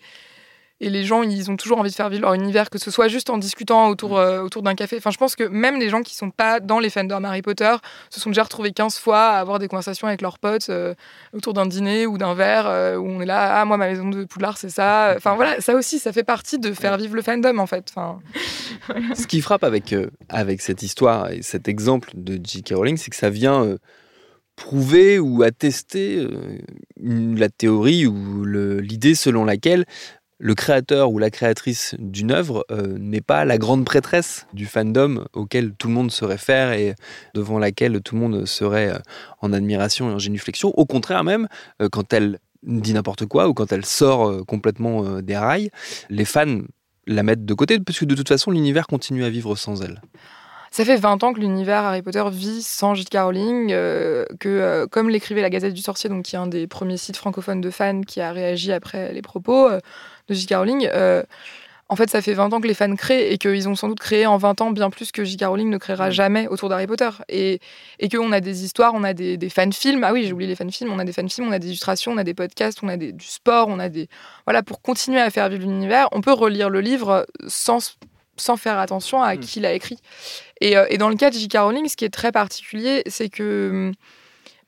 et 0.80 0.90
les 0.90 1.04
gens, 1.04 1.22
ils 1.22 1.50
ont 1.50 1.56
toujours 1.56 1.78
envie 1.78 1.90
de 1.90 1.94
faire 1.94 2.10
vivre 2.10 2.22
leur 2.22 2.34
univers, 2.34 2.68
que 2.68 2.78
ce 2.78 2.90
soit 2.90 3.06
juste 3.06 3.30
en 3.30 3.38
discutant 3.38 3.88
autour, 3.88 4.14
mm. 4.14 4.18
euh, 4.18 4.42
autour 4.42 4.62
d'un 4.62 4.74
café. 4.74 4.96
Enfin, 4.98 5.10
je 5.10 5.16
pense 5.18 5.36
que 5.36 5.44
même 5.44 5.78
les 5.78 5.88
gens 5.88 6.02
qui 6.02 6.14
sont 6.14 6.30
pas 6.30 6.58
dans 6.58 6.80
les 6.80 6.90
fandoms 6.90 7.24
Harry 7.24 7.42
Potter 7.42 7.74
se 8.10 8.20
sont 8.20 8.30
déjà 8.30 8.42
retrouvés 8.42 8.72
15 8.72 8.98
fois 8.98 9.20
à 9.20 9.38
avoir 9.38 9.60
des 9.60 9.68
conversations 9.68 10.08
avec 10.08 10.20
leurs 10.20 10.38
potes 10.38 10.68
euh, 10.70 10.94
autour 11.32 11.54
d'un 11.54 11.66
dîner 11.66 12.06
ou 12.06 12.18
d'un 12.18 12.34
verre 12.34 12.66
euh, 12.66 12.96
où 12.96 13.08
on 13.08 13.20
est 13.20 13.26
là, 13.26 13.60
ah, 13.60 13.64
moi, 13.64 13.76
ma 13.76 13.86
maison 13.86 14.08
de 14.08 14.24
Poudlard, 14.24 14.58
c'est 14.58 14.68
ça. 14.68 15.14
Enfin, 15.16 15.36
voilà, 15.36 15.60
ça 15.60 15.74
aussi, 15.74 16.00
ça 16.00 16.12
fait 16.12 16.24
partie 16.24 16.58
de 16.58 16.72
faire 16.72 16.96
vivre 16.96 17.14
le 17.14 17.22
fandom, 17.22 17.58
en 17.58 17.66
fait. 17.66 17.86
Enfin, 17.94 18.20
Ce 19.14 19.26
qui 19.28 19.40
frappe 19.40 19.64
avec, 19.64 19.94
avec 20.28 20.60
cette 20.60 20.82
histoire 20.82 21.30
et 21.30 21.42
cet 21.42 21.68
exemple 21.68 22.10
de 22.14 22.38
J.K. 22.44 22.74
Rowling, 22.74 22.96
c'est 22.96 23.10
que 23.10 23.16
ça 23.16 23.30
vient 23.30 23.76
prouver 24.56 25.18
ou 25.18 25.42
attester 25.42 26.28
la 27.04 27.48
théorie 27.48 28.06
ou 28.06 28.44
l'idée 28.44 29.14
selon 29.14 29.44
laquelle 29.44 29.84
le 30.38 30.54
créateur 30.54 31.12
ou 31.12 31.18
la 31.18 31.30
créatrice 31.30 31.94
d'une 31.98 32.32
œuvre 32.32 32.66
euh, 32.70 32.98
n'est 32.98 33.20
pas 33.20 33.44
la 33.44 33.56
grande 33.56 33.84
prêtresse 33.84 34.46
du 34.52 34.66
fandom 34.66 35.24
auquel 35.32 35.74
tout 35.74 35.88
le 35.88 35.94
monde 35.94 36.10
se 36.10 36.24
réfère 36.24 36.72
et 36.72 36.94
devant 37.34 37.58
laquelle 37.58 38.00
tout 38.00 38.16
le 38.16 38.20
monde 38.20 38.44
serait 38.44 38.90
euh, 38.90 38.98
en 39.40 39.52
admiration 39.52 40.10
et 40.10 40.12
en 40.12 40.18
génuflexion. 40.18 40.70
Au 40.76 40.86
contraire 40.86 41.22
même, 41.22 41.46
quand 41.92 42.12
elle 42.12 42.40
dit 42.64 42.94
n'importe 42.94 43.26
quoi 43.26 43.48
ou 43.48 43.54
quand 43.54 43.70
elle 43.72 43.84
sort 43.84 44.44
complètement 44.46 45.20
des 45.20 45.36
rails, 45.36 45.70
les 46.08 46.24
fans 46.24 46.62
la 47.06 47.22
mettent 47.22 47.44
de 47.44 47.54
côté 47.54 47.78
parce 47.78 47.98
que 47.98 48.04
de 48.04 48.14
toute 48.14 48.28
façon 48.28 48.50
l'univers 48.50 48.86
continue 48.86 49.24
à 49.24 49.30
vivre 49.30 49.54
sans 49.54 49.82
elle. 49.82 50.00
Ça 50.74 50.84
fait 50.84 50.96
20 50.96 51.22
ans 51.22 51.32
que 51.32 51.38
l'univers 51.38 51.84
Harry 51.84 52.02
Potter 52.02 52.24
vit 52.32 52.60
sans 52.60 52.96
J.K. 52.96 53.18
Rowling, 53.18 53.68
euh, 53.70 54.24
que 54.40 54.48
euh, 54.48 54.88
comme 54.88 55.08
l'écrivait 55.08 55.40
la 55.40 55.48
Gazette 55.48 55.72
du 55.72 55.80
Sorcier, 55.80 56.10
donc 56.10 56.24
qui 56.24 56.34
est 56.34 56.38
un 56.40 56.48
des 56.48 56.66
premiers 56.66 56.96
sites 56.96 57.16
francophones 57.16 57.60
de 57.60 57.70
fans 57.70 58.00
qui 58.00 58.20
a 58.20 58.32
réagi 58.32 58.72
après 58.72 59.12
les 59.12 59.22
propos 59.22 59.68
euh, 59.68 59.78
de 60.26 60.34
J.K. 60.34 60.54
Rowling, 60.56 60.88
en 61.88 61.94
fait, 61.94 62.10
ça 62.10 62.20
fait 62.20 62.34
20 62.34 62.52
ans 62.52 62.60
que 62.60 62.66
les 62.66 62.74
fans 62.74 62.92
créent 62.96 63.32
et 63.32 63.38
qu'ils 63.38 63.68
ont 63.68 63.76
sans 63.76 63.86
doute 63.86 64.00
créé 64.00 64.26
en 64.26 64.36
20 64.36 64.62
ans 64.62 64.70
bien 64.72 64.90
plus 64.90 65.12
que 65.12 65.22
J.K. 65.22 65.44
Rowling 65.44 65.70
ne 65.70 65.78
créera 65.78 66.08
mm. 66.08 66.12
jamais 66.12 66.48
autour 66.48 66.68
d'Harry 66.68 66.88
Potter. 66.88 67.10
Et, 67.28 67.60
et 68.00 68.08
qu'on 68.08 68.32
a 68.32 68.40
des 68.40 68.64
histoires, 68.64 68.94
on 68.94 69.04
a 69.04 69.14
des, 69.14 69.36
des 69.36 69.50
fan-films. 69.50 70.02
Ah 70.02 70.12
oui, 70.12 70.24
j'ai 70.24 70.32
oublié 70.32 70.48
les 70.48 70.56
fan-films. 70.56 70.90
On 70.92 70.98
a 70.98 71.04
des 71.04 71.12
fan-films, 71.12 71.46
on 71.46 71.52
a 71.52 71.60
des 71.60 71.68
illustrations, 71.68 72.10
on 72.10 72.16
a 72.16 72.24
des 72.24 72.34
podcasts, 72.34 72.80
on 72.82 72.88
a 72.88 72.96
du 72.96 73.14
sport, 73.20 73.68
on 73.68 73.78
a 73.78 73.88
des. 73.88 74.08
Voilà, 74.44 74.64
pour 74.64 74.82
continuer 74.82 75.20
à 75.20 75.30
faire 75.30 75.48
vivre 75.48 75.62
l'univers, 75.62 76.08
on 76.10 76.20
peut 76.20 76.32
relire 76.32 76.68
le 76.68 76.80
livre 76.80 77.28
sans 77.46 77.96
sans 78.36 78.56
faire 78.56 78.78
attention 78.78 79.22
à 79.22 79.34
mm. 79.34 79.40
qui 79.40 79.60
l'a 79.60 79.72
écrit. 79.72 79.98
Euh, 80.62 80.86
et, 80.88 80.98
dans 80.98 81.08
le 81.08 81.16
cas 81.16 81.30
de 81.30 81.34
J.K. 81.34 81.58
Rowling, 81.58 81.88
ce 81.88 81.96
qui 81.96 82.04
est 82.04 82.10
très 82.10 82.32
particulier, 82.32 83.02
c'est 83.06 83.28
que 83.28 83.70
hum, 83.70 83.92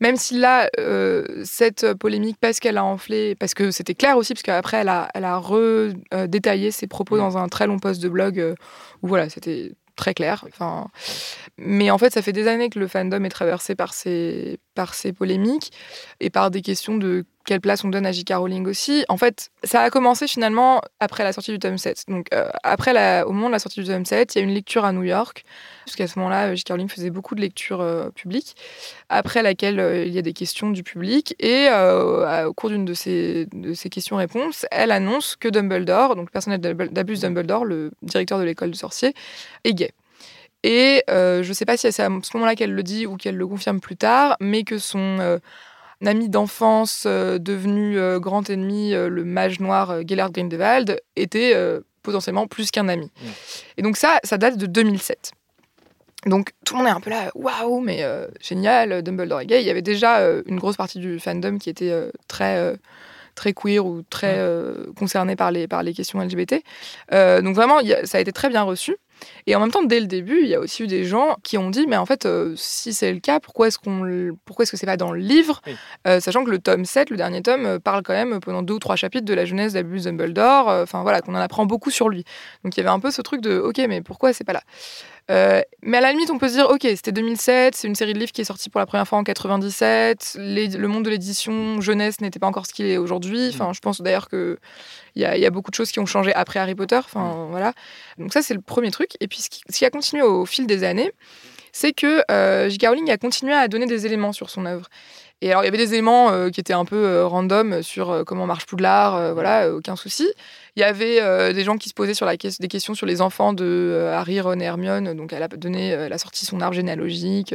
même 0.01 0.17
si 0.17 0.39
là, 0.39 0.69
euh, 0.79 1.25
cette 1.45 1.95
polémique, 1.95 2.37
parce 2.41 2.61
qu'elle 2.61 2.77
a 2.77 2.85
enflé, 2.85 3.35
parce 3.35 3.55
que 3.55 3.71
c'était 3.71 3.95
clair 3.95 4.17
aussi, 4.19 4.35
parce 4.35 4.43
qu'après, 4.43 4.79
elle 4.79 4.91
a, 4.91 5.09
elle 5.15 5.25
a 5.25 5.39
redétaillé 5.39 6.71
ses 6.71 6.87
propos 6.87 7.17
mm. 7.17 7.21
dans 7.21 7.39
un 7.39 7.49
très 7.49 7.67
long 7.67 7.79
post 7.79 8.03
de 8.03 8.09
blog 8.09 8.39
euh, 8.39 8.55
où 9.03 9.09
voilà, 9.09 9.29
c'était 9.31 9.73
très 9.97 10.13
clair. 10.13 10.45
Enfin, 10.49 10.89
mais 11.57 11.91
en 11.91 11.99
fait, 11.99 12.13
ça 12.13 12.21
fait 12.21 12.33
des 12.33 12.47
années 12.47 12.69
que 12.69 12.79
le 12.79 12.87
fandom 12.87 13.25
est 13.25 13.31
traversé 13.31 13.75
par 13.75 13.95
ces, 13.95 14.59
par 14.75 14.95
ces 14.95 15.13
polémiques 15.13 15.73
et 16.21 16.29
par 16.29 16.51
des 16.51 16.61
questions 16.61 16.97
de 16.99 17.25
quelle 17.47 17.61
place 17.61 17.85
on 17.85 17.89
donne 17.89 18.05
à 18.05 18.13
J.K. 18.13 18.35
Rowling 18.35 18.67
aussi. 18.67 19.05
En 19.09 19.17
fait, 19.17 19.51
ça 19.65 19.81
a 19.81 19.91
commencé 19.91 20.27
finalement 20.27 20.83
après 21.01 21.25
la 21.25 21.33
sortie 21.33 21.53
du 21.53 21.59
tome 21.59 21.79
7. 21.79 22.05
Donc, 22.09 22.27
euh, 22.35 22.51
après 22.63 22.93
la, 22.93 23.27
au 23.27 23.33
moment 23.33 23.47
de 23.47 23.53
la 23.53 23.59
sortie 23.59 23.81
du 23.81 23.87
tome 23.87 24.05
7, 24.05 24.35
il 24.35 24.39
y 24.39 24.41
a 24.43 24.45
une 24.45 24.53
lecture 24.53 24.85
à 24.85 24.93
New 24.93 25.05
York, 25.05 25.45
puisqu'à 25.85 26.09
ce 26.09 26.19
moment-là, 26.19 26.55
J.K. 26.55 26.71
Rowling 26.71 26.89
faisait 26.89 27.11
beaucoup 27.11 27.37
de 27.37 27.41
lectures 27.41 27.81
euh, 27.81 28.11
publiques, 28.11 28.57
après 29.09 29.43
laquelle 29.43 29.79
euh, 29.79 30.05
il 30.05 30.13
y 30.13 30.19
a 30.19 30.23
des 30.23 30.33
questions 30.33 30.71
du 30.71 30.83
public. 30.83 31.35
Et 31.39 31.69
au 31.71 32.53
cours 32.53 32.71
d'une 32.71 32.85
de 32.85 32.95
ces, 32.95 33.47
de 33.53 33.73
ces 33.75 33.89
questions-réponses, 33.89 34.67
elle 34.71 34.91
annonce 34.91 35.37
que 35.37 35.49
Dumbledore, 35.49 36.17
donc 36.17 36.27
le 36.27 36.33
personnage 36.33 36.61
d'Abus 36.61 37.19
Dumbledore, 37.19 37.65
le 37.65 37.93
directeur 38.03 38.39
de 38.39 38.45
l'école 38.45 38.73
de 38.73 38.77
sorciers, 38.77 39.15
est 39.65 39.73
gay. 39.73 39.93
Et 40.65 41.05
je 41.09 41.47
ne 41.47 41.53
sais 41.53 41.65
pas 41.65 41.77
si 41.77 41.91
c'est 41.93 42.03
à 42.03 42.09
ce 42.23 42.37
moment-là 42.37 42.57
qu'elle 42.57 42.75
le 42.75 42.83
dit 42.83 43.07
ou 43.07 43.17
qu'elle 43.17 43.37
le 43.37 43.47
confirme 43.47 43.81
plus 43.81 43.97
tard, 43.97 44.37
mais 44.41 44.65
que 44.65 44.79
son 44.79 45.39
ami 46.05 46.29
d'enfance 46.29 47.05
euh, 47.07 47.39
devenu 47.39 47.99
euh, 47.99 48.19
grand 48.19 48.49
ennemi, 48.51 48.93
euh, 48.93 49.09
le 49.09 49.25
mage 49.25 49.61
noir 49.61 50.07
Gellert 50.07 50.31
Grindelwald, 50.31 51.01
était 51.15 51.55
potentiellement 52.03 52.47
plus 52.47 52.71
qu'un 52.71 52.89
ami. 52.89 53.07
Mm. 53.07 53.29
Et 53.79 53.83
donc 53.83 53.97
ça, 53.97 54.19
ça 54.25 54.39
date 54.39 54.59
de 54.59 54.67
2007. 54.67 55.33
Donc 56.27 56.51
tout 56.65 56.75
le 56.75 56.79
monde 56.79 56.89
est 56.89 56.95
un 56.95 57.01
peu 57.01 57.11
là, 57.11 57.31
waouh, 57.35 57.81
mais 57.81 58.05
génial, 58.41 59.03
Dumbledore 59.03 59.43
est 59.43 59.47
gay. 59.47 59.63
Il 59.63 59.67
y 59.67 59.71
avait 59.71 59.83
déjà 59.83 60.21
une 60.47 60.59
grosse 60.59 60.77
partie 60.77 60.99
du 60.99 61.21
fandom 61.21 61.59
qui 61.59 61.71
était 61.71 61.93
très 62.27 62.75
très 63.37 63.53
queer 63.53 63.85
ou 63.85 64.03
très 64.03 64.41
concerné 64.99 65.37
par 65.37 65.53
les, 65.53 65.69
par 65.69 65.85
les 65.85 65.95
questions 65.95 66.21
LGBT. 66.21 66.63
donc 67.13 67.55
vraiment, 67.55 67.79
ça 68.05 68.19
a 68.19 68.21
été 68.21 68.33
très 68.33 68.49
bien 68.49 68.63
reçu. 68.63 68.97
Et 69.47 69.55
en 69.55 69.61
même 69.61 69.71
temps, 69.71 69.83
dès 69.83 70.01
le 70.01 70.07
début, 70.07 70.41
il 70.43 70.49
y 70.49 70.55
a 70.55 70.61
aussi 70.61 70.83
eu 70.83 70.87
des 70.87 71.05
gens 71.05 71.37
qui 71.43 71.59
ont 71.59 71.71
dit, 71.71 71.87
mais 71.87 71.97
en 71.97 72.07
fait, 72.07 72.27
euh, 72.27 72.55
si 72.57 72.93
c'est 72.93 73.13
le 73.13 73.21
cas, 73.21 73.41
pourquoi 73.41 73.69
est-ce 73.69 73.79
qu'on, 73.79 74.37
pourquoi 74.45 74.65
est-ce 74.65 74.73
que 74.73 74.77
c'est 74.77 74.87
pas 74.87 74.97
dans 74.97 75.13
le 75.13 75.21
livre, 75.21 75.61
euh, 76.07 76.21
sachant 76.21 76.45
que 76.45 76.51
le 76.51 76.59
tome 76.59 76.85
7, 76.85 77.11
le 77.11 77.17
dernier 77.17 77.43
tome, 77.43 77.67
euh, 77.67 77.79
parle 77.79 78.03
quand 78.03 78.13
même 78.13 78.41
pendant 78.41 78.63
deux 78.63 78.75
ou 78.75 78.79
trois 78.79 78.97
chapitres 78.97 79.25
de 79.25 79.35
la 79.35 79.45
jeunesse 79.45 79.73
d'Abus 79.75 80.01
Dumbledore, 80.01 80.69
enfin 80.69 81.03
voilà, 81.03 81.21
qu'on 81.21 81.35
en 81.35 81.39
apprend 81.39 81.67
beaucoup 81.67 81.91
sur 81.91 82.09
lui. 82.09 82.25
Donc 82.65 82.77
il 82.77 82.81
y 82.81 82.83
avait 82.83 82.91
un 82.91 83.01
peu 83.01 83.11
ce 83.11 83.23
truc 83.23 83.41
de, 83.41 83.59
ok, 83.59 83.81
mais 83.89 84.03
pourquoi 84.03 84.33
c'est 84.33 84.45
pas 84.45 84.53
là? 84.53 84.63
Euh, 85.31 85.61
mais 85.83 85.99
à 85.99 86.01
la 86.01 86.13
limite, 86.13 86.31
on 86.31 86.39
peut 86.39 86.49
se 86.49 86.55
dire, 86.55 86.69
ok, 86.71 86.83
c'était 86.83 87.13
2007, 87.13 87.75
c'est 87.75 87.89
une 87.89 87.95
série 87.95 88.13
de 88.13 88.19
livres 88.19 88.33
qui 88.33 88.41
est 88.41 88.45
sortie 88.45 88.71
pour 88.71 88.79
la 88.79 88.87
première 88.87 89.09
fois 89.09 89.19
en 89.19 89.25
97. 89.25 90.37
le 90.39 90.87
monde 90.87 91.05
de 91.05 91.11
l'édition 91.11 91.81
jeunesse 91.81 92.21
n'était 92.21 92.39
pas 92.39 92.47
encore 92.47 92.67
ce 92.67 92.73
qu'il 92.73 92.87
est 92.87 92.99
aujourd'hui. 92.99 93.49
Enfin, 93.49 93.73
je 93.73 93.81
pense 93.81 94.01
d'ailleurs 94.01 94.29
que 94.29 94.59
il 95.15 95.23
y, 95.23 95.47
a 95.47 95.51
beaucoup 95.51 95.71
de 95.71 95.75
choses 95.75 95.91
qui 95.91 95.99
ont 95.99 96.07
changé 96.07 96.35
après 96.35 96.61
Harry 96.61 96.75
Potter. 96.75 96.97
Enfin, 96.97 97.47
voilà. 97.51 97.73
Donc 98.19 98.35
ça, 98.35 98.43
c'est 98.43 98.53
le 98.53 98.61
premier 98.61 98.91
truc. 98.91 99.13
Et 99.21 99.29
puis, 99.29 99.41
ce 99.41 99.49
qui, 99.49 99.85
a 99.85 99.91
continué 99.91 100.23
au 100.23 100.45
fil 100.45 100.67
des 100.67 100.85
années, 100.85 101.11
c'est 101.73 101.95
que 101.95 102.23
euh, 102.31 102.69
J.K. 102.69 102.87
Rowling 102.87 103.11
a 103.11 103.17
continué 103.17 103.55
à 103.55 103.67
donner 103.67 103.87
des 103.87 104.05
éléments 104.05 104.35
sur 104.35 104.51
son 104.51 104.67
œuvre. 104.67 104.89
Et 105.43 105.51
alors, 105.51 105.63
il 105.63 105.67
y 105.67 105.69
avait 105.69 105.77
des 105.77 105.93
éléments 105.93 106.31
euh, 106.31 106.49
qui 106.49 106.61
étaient 106.61 106.73
un 106.73 106.87
peu 106.87 106.97
euh, 106.97 107.27
random 107.27 107.83
sur 107.83 108.11
euh, 108.11 108.25
comment 108.25 108.47
marche 108.47 108.65
Poudlard, 108.65 109.35
voilà, 109.35 109.71
aucun 109.71 109.95
souci. 109.95 110.27
Il 110.77 110.81
y 110.81 110.85
avait 110.85 111.55
des 111.55 111.65
gens 111.65 111.79
qui 111.79 111.89
se 111.89 111.95
posaient 111.95 112.15
sur 112.15 112.27
la 112.27 112.37
des 112.37 112.69
questions 112.69 112.95
sur 112.95 113.07
les 113.07 113.23
enfants 113.23 113.53
de 113.55 114.11
Harry, 114.13 114.41
Ron 114.41 114.61
et 114.61 114.65
Hermione. 114.65 115.15
Donc, 115.15 115.33
elle 115.33 115.43
a 115.43 115.49
donné, 115.49 115.89
elle 115.89 116.13
a 116.13 116.19
sorti 116.19 116.45
son 116.45 116.61
arbre 116.61 116.75
généalogique. 116.77 117.55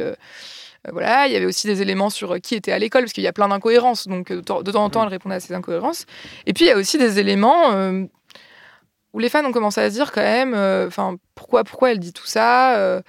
voilà, 0.90 1.28
il 1.28 1.32
y 1.32 1.36
avait 1.36 1.46
aussi 1.46 1.68
des 1.68 1.82
éléments 1.82 2.10
sur 2.10 2.40
qui 2.40 2.56
était 2.56 2.72
à 2.72 2.78
l'école, 2.80 3.02
parce 3.02 3.12
qu'il 3.12 3.22
y 3.22 3.28
a 3.28 3.32
plein 3.32 3.48
d'incohérences. 3.48 4.08
Donc, 4.08 4.32
de 4.32 4.40
temps 4.40 4.60
en 4.74 4.90
temps, 4.90 5.04
elle 5.04 5.08
répondait 5.08 5.36
à 5.36 5.40
ces 5.40 5.54
incohérences. 5.54 6.04
Et 6.46 6.52
puis, 6.52 6.64
il 6.64 6.68
y 6.68 6.72
a 6.72 6.76
aussi 6.76 6.98
des 6.98 7.20
éléments 7.20 8.08
où 9.12 9.18
les 9.18 9.28
fans 9.28 9.44
ont 9.44 9.52
commencé 9.52 9.80
à 9.80 9.90
se 9.90 9.94
dire 9.94 10.12
quand 10.12 10.22
même, 10.22 10.54
euh, 10.54 10.86
enfin, 10.86 11.16
pourquoi, 11.34 11.64
pourquoi 11.64 11.92
elle 11.92 11.98
dit 11.98 12.12
tout 12.12 12.26
ça 12.26 12.76
euh, 12.76 13.02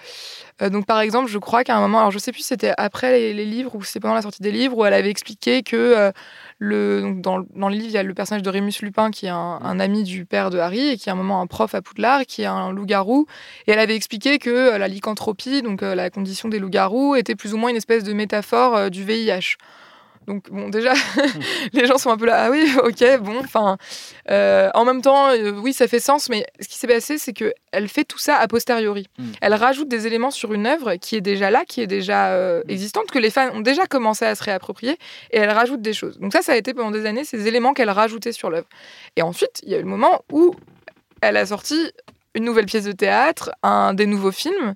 euh, 0.61 0.69
Donc, 0.69 0.85
par 0.85 0.99
exemple, 0.99 1.29
je 1.29 1.37
crois 1.37 1.63
qu'à 1.63 1.77
un 1.77 1.81
moment, 1.81 1.99
alors 1.99 2.11
je 2.11 2.19
sais 2.19 2.31
plus 2.31 2.41
si 2.41 2.47
c'était 2.47 2.73
après 2.77 3.33
les, 3.33 3.45
livres 3.45 3.75
ou 3.75 3.83
c'est 3.83 3.99
pendant 3.99 4.15
la 4.15 4.21
sortie 4.21 4.41
des 4.41 4.51
livres, 4.51 4.77
où 4.77 4.85
elle 4.85 4.93
avait 4.93 5.09
expliqué 5.09 5.63
que 5.63 6.11
le, 6.63 7.01
donc 7.01 7.21
dans, 7.21 7.45
dans, 7.55 7.69
le 7.69 7.75
livre, 7.75 7.87
il 7.87 7.91
y 7.91 7.97
a 7.97 8.03
le 8.03 8.13
personnage 8.13 8.41
de 8.41 8.49
Rémus 8.49 8.81
Lupin 8.81 9.11
qui 9.11 9.25
est 9.25 9.29
un, 9.29 9.79
ami 9.79 10.03
du 10.03 10.25
père 10.25 10.49
de 10.49 10.57
Harry 10.57 10.89
et 10.89 10.97
qui 10.97 11.09
est 11.09 11.11
à 11.11 11.13
un 11.13 11.17
moment 11.17 11.41
un 11.41 11.47
prof 11.47 11.75
à 11.75 11.81
Poudlard, 11.81 12.25
qui 12.25 12.43
est 12.43 12.45
un 12.45 12.71
loup-garou. 12.71 13.27
Et 13.67 13.71
elle 13.71 13.79
avait 13.79 13.95
expliqué 13.95 14.39
que 14.39 14.77
la 14.77 14.87
lycanthropie, 14.87 15.61
donc 15.61 15.81
la 15.81 16.09
condition 16.09 16.47
des 16.47 16.59
loups-garous, 16.59 17.15
était 17.15 17.35
plus 17.35 17.53
ou 17.53 17.57
moins 17.57 17.69
une 17.69 17.75
espèce 17.75 18.03
de 18.03 18.13
métaphore 18.13 18.89
du 18.89 19.03
VIH. 19.03 19.57
Donc 20.27 20.49
bon, 20.49 20.69
déjà, 20.69 20.93
les 21.73 21.85
gens 21.85 21.97
sont 21.97 22.09
un 22.09 22.17
peu 22.17 22.25
là, 22.25 22.45
ah 22.45 22.51
oui, 22.51 22.65
ok, 22.83 23.19
bon, 23.21 23.39
enfin, 23.39 23.77
euh, 24.29 24.69
en 24.73 24.85
même 24.85 25.01
temps, 25.01 25.29
euh, 25.29 25.51
oui, 25.51 25.73
ça 25.73 25.87
fait 25.87 25.99
sens, 25.99 26.29
mais 26.29 26.45
ce 26.59 26.67
qui 26.67 26.77
s'est 26.77 26.87
passé, 26.87 27.17
c'est 27.17 27.33
que 27.33 27.53
elle 27.71 27.87
fait 27.87 28.03
tout 28.03 28.17
ça 28.17 28.37
a 28.37 28.47
posteriori. 28.47 29.07
Mm. 29.17 29.31
Elle 29.41 29.53
rajoute 29.53 29.87
des 29.87 30.07
éléments 30.07 30.31
sur 30.31 30.53
une 30.53 30.65
œuvre 30.65 30.95
qui 30.95 31.15
est 31.15 31.21
déjà 31.21 31.51
là, 31.51 31.65
qui 31.65 31.81
est 31.81 31.87
déjà 31.87 32.29
euh, 32.33 32.61
existante, 32.67 33.11
que 33.11 33.19
les 33.19 33.29
fans 33.29 33.49
ont 33.53 33.61
déjà 33.61 33.85
commencé 33.85 34.25
à 34.25 34.35
se 34.35 34.43
réapproprier, 34.43 34.97
et 35.31 35.37
elle 35.37 35.51
rajoute 35.51 35.81
des 35.81 35.93
choses. 35.93 36.19
Donc 36.19 36.33
ça, 36.33 36.41
ça 36.41 36.53
a 36.53 36.55
été 36.55 36.73
pendant 36.73 36.91
des 36.91 37.05
années 37.05 37.25
ces 37.25 37.47
éléments 37.47 37.73
qu'elle 37.73 37.89
rajoutait 37.89 38.31
sur 38.31 38.49
l'œuvre. 38.49 38.67
Et 39.15 39.21
ensuite, 39.21 39.61
il 39.63 39.69
y 39.69 39.75
a 39.75 39.77
eu 39.77 39.83
le 39.83 39.87
moment 39.87 40.23
où 40.31 40.55
elle 41.21 41.37
a 41.37 41.45
sorti 41.45 41.91
une 42.35 42.45
nouvelle 42.45 42.65
pièce 42.65 42.85
de 42.85 42.91
théâtre, 42.91 43.51
un 43.63 43.93
des 43.93 44.05
nouveaux 44.05 44.31
films. 44.31 44.75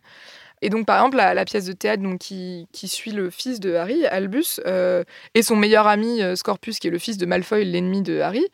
Et 0.62 0.70
donc, 0.70 0.86
par 0.86 0.98
exemple, 0.98 1.18
la, 1.18 1.46
pièce 1.46 1.66
de 1.66 1.74
théâtre 1.74 2.04
qui, 2.20 2.68
suit 2.88 3.12
le 3.12 3.30
fils 3.30 3.60
de 3.60 3.76
Harry, 3.76 4.06
Albus, 4.08 4.60
euh, 4.66 5.04
et 5.36 5.44
son 5.44 5.56
meilleur 5.56 5.88
ami 5.88 6.22
euh, 6.22 6.36
Scorpius, 6.36 6.80
qui 6.80 6.88
est 6.88 6.92
le 6.92 7.00
fils 7.00 7.18
de 7.18 7.26
Malfoy, 7.26 7.64
l'ennemi 7.64 8.02
de 8.02 8.20
Harry, 8.20 8.46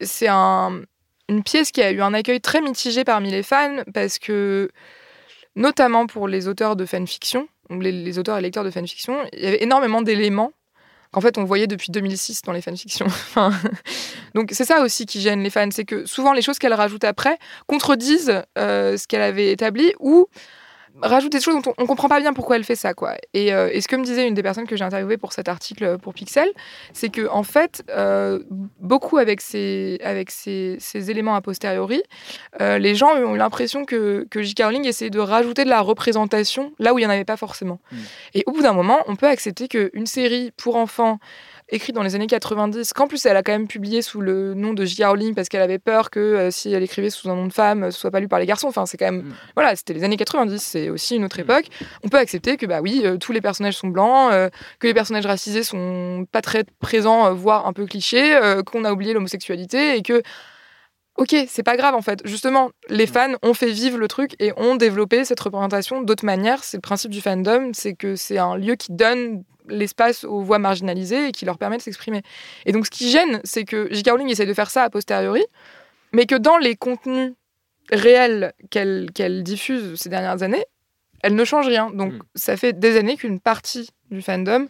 c'est 0.00 0.28
un- 0.28 0.82
une 1.28 1.42
pièce 1.42 1.72
qui 1.72 1.82
a 1.82 1.90
eu 1.90 2.00
un 2.00 2.14
accueil 2.14 2.40
très 2.40 2.60
mitigé 2.60 3.04
parmi 3.04 3.30
les 3.30 3.42
fans, 3.42 3.82
parce 3.92 4.18
que, 4.18 4.70
notamment 5.56 6.06
pour 6.06 6.28
les 6.28 6.48
auteurs 6.48 6.76
de 6.76 6.86
fanfiction, 6.86 7.48
les, 7.70 8.18
auteurs 8.18 8.38
et 8.38 8.40
lecteurs 8.40 8.64
de 8.64 8.70
fanfiction, 8.70 9.16
il 9.32 9.42
y 9.42 9.46
avait 9.46 9.62
énormément 9.62 10.02
d'éléments 10.02 10.52
qu'en 11.10 11.20
fait 11.20 11.38
on 11.38 11.44
voyait 11.44 11.66
depuis 11.66 11.90
2006 11.90 12.42
dans 12.42 12.52
les 12.52 12.60
fanfictions. 12.60 13.06
Donc 14.34 14.50
c'est 14.52 14.64
ça 14.64 14.82
aussi 14.82 15.06
qui 15.06 15.20
gêne 15.20 15.42
les 15.42 15.50
fans, 15.50 15.70
c'est 15.70 15.84
que 15.84 16.06
souvent 16.06 16.32
les 16.32 16.42
choses 16.42 16.58
qu'elle 16.58 16.74
rajoute 16.74 17.04
après 17.04 17.38
contredisent 17.66 18.42
euh, 18.58 18.96
ce 18.96 19.06
qu'elle 19.06 19.22
avait 19.22 19.50
établi 19.50 19.92
ou 20.00 20.26
rajoute 21.02 21.32
des 21.32 21.40
choses 21.40 21.60
dont 21.62 21.74
on, 21.78 21.82
on 21.84 21.86
comprend 21.86 22.08
pas 22.08 22.20
bien 22.20 22.32
pourquoi 22.32 22.56
elle 22.56 22.64
fait 22.64 22.76
ça 22.76 22.94
quoi. 22.94 23.14
Et, 23.34 23.52
euh, 23.52 23.70
et 23.72 23.80
ce 23.80 23.88
que 23.88 23.96
me 23.96 24.04
disait 24.04 24.26
une 24.26 24.34
des 24.34 24.42
personnes 24.42 24.66
que 24.66 24.76
j'ai 24.76 24.84
interviewées 24.84 25.16
pour 25.16 25.32
cet 25.32 25.48
article 25.48 25.84
euh, 25.84 25.98
pour 25.98 26.14
Pixel, 26.14 26.48
c'est 26.92 27.08
que 27.08 27.28
en 27.28 27.42
fait 27.42 27.82
euh, 27.90 28.40
beaucoup 28.80 29.18
avec 29.18 29.40
ces 29.40 29.98
avec 30.02 30.30
ces, 30.30 30.76
ces 30.80 31.10
éléments 31.10 31.34
a 31.34 31.40
posteriori, 31.40 32.02
euh, 32.60 32.78
les 32.78 32.94
gens 32.94 33.14
ont 33.14 33.34
eu 33.34 33.38
l'impression 33.38 33.84
que 33.84 34.26
que 34.30 34.42
J.K. 34.42 34.62
Rowling 34.64 34.86
essayait 34.86 35.10
de 35.10 35.20
rajouter 35.20 35.64
de 35.64 35.70
la 35.70 35.80
représentation 35.80 36.72
là 36.78 36.94
où 36.94 36.98
il 36.98 37.02
y 37.02 37.06
en 37.06 37.10
avait 37.10 37.24
pas 37.24 37.36
forcément. 37.36 37.80
Mm. 37.90 37.96
Et 38.34 38.44
au 38.46 38.52
bout 38.52 38.62
d'un 38.62 38.72
moment, 38.72 38.98
on 39.06 39.16
peut 39.16 39.28
accepter 39.28 39.68
qu'une 39.68 40.06
série 40.06 40.52
pour 40.56 40.76
enfants 40.76 41.18
écrite 41.70 41.94
dans 41.94 42.02
les 42.02 42.14
années 42.14 42.26
90, 42.26 42.92
qu'en 42.92 43.06
plus 43.06 43.24
elle 43.26 43.36
a 43.36 43.42
quand 43.42 43.52
même 43.52 43.68
publié 43.68 44.00
sous 44.02 44.20
le 44.20 44.54
nom 44.54 44.72
de 44.72 44.84
J.K. 44.84 45.04
Rowling 45.06 45.34
parce 45.34 45.48
qu'elle 45.48 45.62
avait 45.62 45.78
peur 45.78 46.10
que 46.10 46.18
euh, 46.20 46.50
si 46.50 46.72
elle 46.72 46.82
écrivait 46.82 47.10
sous 47.10 47.28
un 47.28 47.34
nom 47.34 47.46
de 47.46 47.52
femme, 47.52 47.90
ce 47.90 47.98
soit 47.98 48.10
pas 48.10 48.20
lu 48.20 48.28
par 48.28 48.38
les 48.38 48.46
garçons. 48.46 48.68
Enfin, 48.68 48.86
c'est 48.86 48.96
quand 48.96 49.06
même. 49.06 49.22
Mm. 49.22 49.34
Voilà, 49.54 49.76
c'était 49.76 49.92
les 49.94 50.04
années 50.04 50.16
90, 50.16 50.58
c'est 50.62 50.88
aussi 50.90 51.16
une 51.16 51.24
autre 51.24 51.38
Mm. 51.38 51.42
époque. 51.42 51.64
On 52.04 52.08
peut 52.08 52.16
accepter 52.18 52.56
que, 52.56 52.66
bah 52.66 52.80
oui, 52.80 53.02
euh, 53.04 53.16
tous 53.18 53.32
les 53.32 53.40
personnages 53.40 53.76
sont 53.76 53.88
blancs, 53.88 54.32
euh, 54.32 54.48
que 54.78 54.86
les 54.86 54.94
personnages 54.94 55.26
racisés 55.26 55.62
sont 55.62 56.26
pas 56.32 56.40
très 56.42 56.64
présents, 56.80 57.32
voire 57.34 57.66
un 57.66 57.72
peu 57.72 57.84
clichés, 57.86 58.38
qu'on 58.66 58.84
a 58.84 58.92
oublié 58.92 59.12
l'homosexualité 59.12 59.96
et 59.96 60.02
que. 60.02 60.22
Ok, 61.16 61.34
c'est 61.48 61.64
pas 61.64 61.76
grave 61.76 61.96
en 61.96 62.00
fait. 62.00 62.20
Justement, 62.24 62.70
les 62.88 63.04
Mm. 63.06 63.08
fans 63.08 63.32
ont 63.42 63.52
fait 63.52 63.72
vivre 63.72 63.98
le 63.98 64.06
truc 64.06 64.36
et 64.38 64.52
ont 64.56 64.76
développé 64.76 65.24
cette 65.24 65.40
représentation 65.40 66.00
d'autres 66.00 66.24
manières. 66.24 66.62
C'est 66.62 66.76
le 66.76 66.80
principe 66.80 67.10
du 67.10 67.20
fandom, 67.20 67.70
c'est 67.72 67.94
que 67.94 68.14
c'est 68.14 68.38
un 68.38 68.56
lieu 68.56 68.76
qui 68.76 68.92
donne 68.92 69.42
l'espace 69.68 70.24
aux 70.24 70.40
voix 70.42 70.58
marginalisées 70.58 71.28
et 71.28 71.32
qui 71.32 71.44
leur 71.44 71.58
permet 71.58 71.76
de 71.76 71.82
s'exprimer. 71.82 72.22
Et 72.66 72.72
donc, 72.72 72.86
ce 72.86 72.90
qui 72.90 73.10
gêne, 73.10 73.40
c'est 73.44 73.64
que 73.64 73.88
J.K. 73.90 74.10
Rowling 74.10 74.28
essaie 74.28 74.46
de 74.46 74.54
faire 74.54 74.70
ça 74.70 74.84
a 74.84 74.90
posteriori, 74.90 75.44
mais 76.12 76.26
que 76.26 76.34
dans 76.34 76.58
les 76.58 76.76
contenus 76.76 77.32
réels 77.90 78.52
qu'elle 78.70 79.42
diffuse 79.42 79.94
ces 80.00 80.08
dernières 80.08 80.42
années, 80.42 80.64
elle 81.22 81.34
ne 81.34 81.44
change 81.44 81.66
rien. 81.66 81.90
Donc, 81.90 82.12
Mm. 82.12 82.18
ça 82.34 82.56
fait 82.56 82.78
des 82.78 82.96
années 82.96 83.16
qu'une 83.16 83.40
partie 83.40 83.90
du 84.10 84.22
fandom 84.22 84.66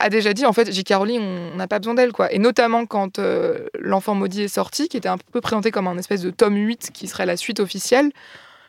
a 0.00 0.08
déjà 0.08 0.32
dit 0.32 0.44
en 0.44 0.52
fait 0.52 0.72
J.K. 0.72 0.94
Rowling 0.94 1.20
on 1.20 1.56
n'a 1.56 1.68
pas 1.68 1.78
besoin 1.78 1.94
d'elle 1.94 2.10
quoi 2.12 2.32
et 2.32 2.38
notamment 2.40 2.84
quand 2.84 3.20
euh, 3.20 3.68
l'enfant 3.78 4.14
maudit 4.16 4.42
est 4.42 4.48
sorti 4.48 4.88
qui 4.88 4.96
était 4.96 5.08
un 5.08 5.18
peu 5.18 5.40
présenté 5.40 5.70
comme 5.70 5.86
un 5.86 5.96
espèce 5.96 6.20
de 6.20 6.30
tome 6.30 6.56
8 6.56 6.90
qui 6.92 7.06
serait 7.06 7.26
la 7.26 7.36
suite 7.36 7.60
officielle 7.60 8.10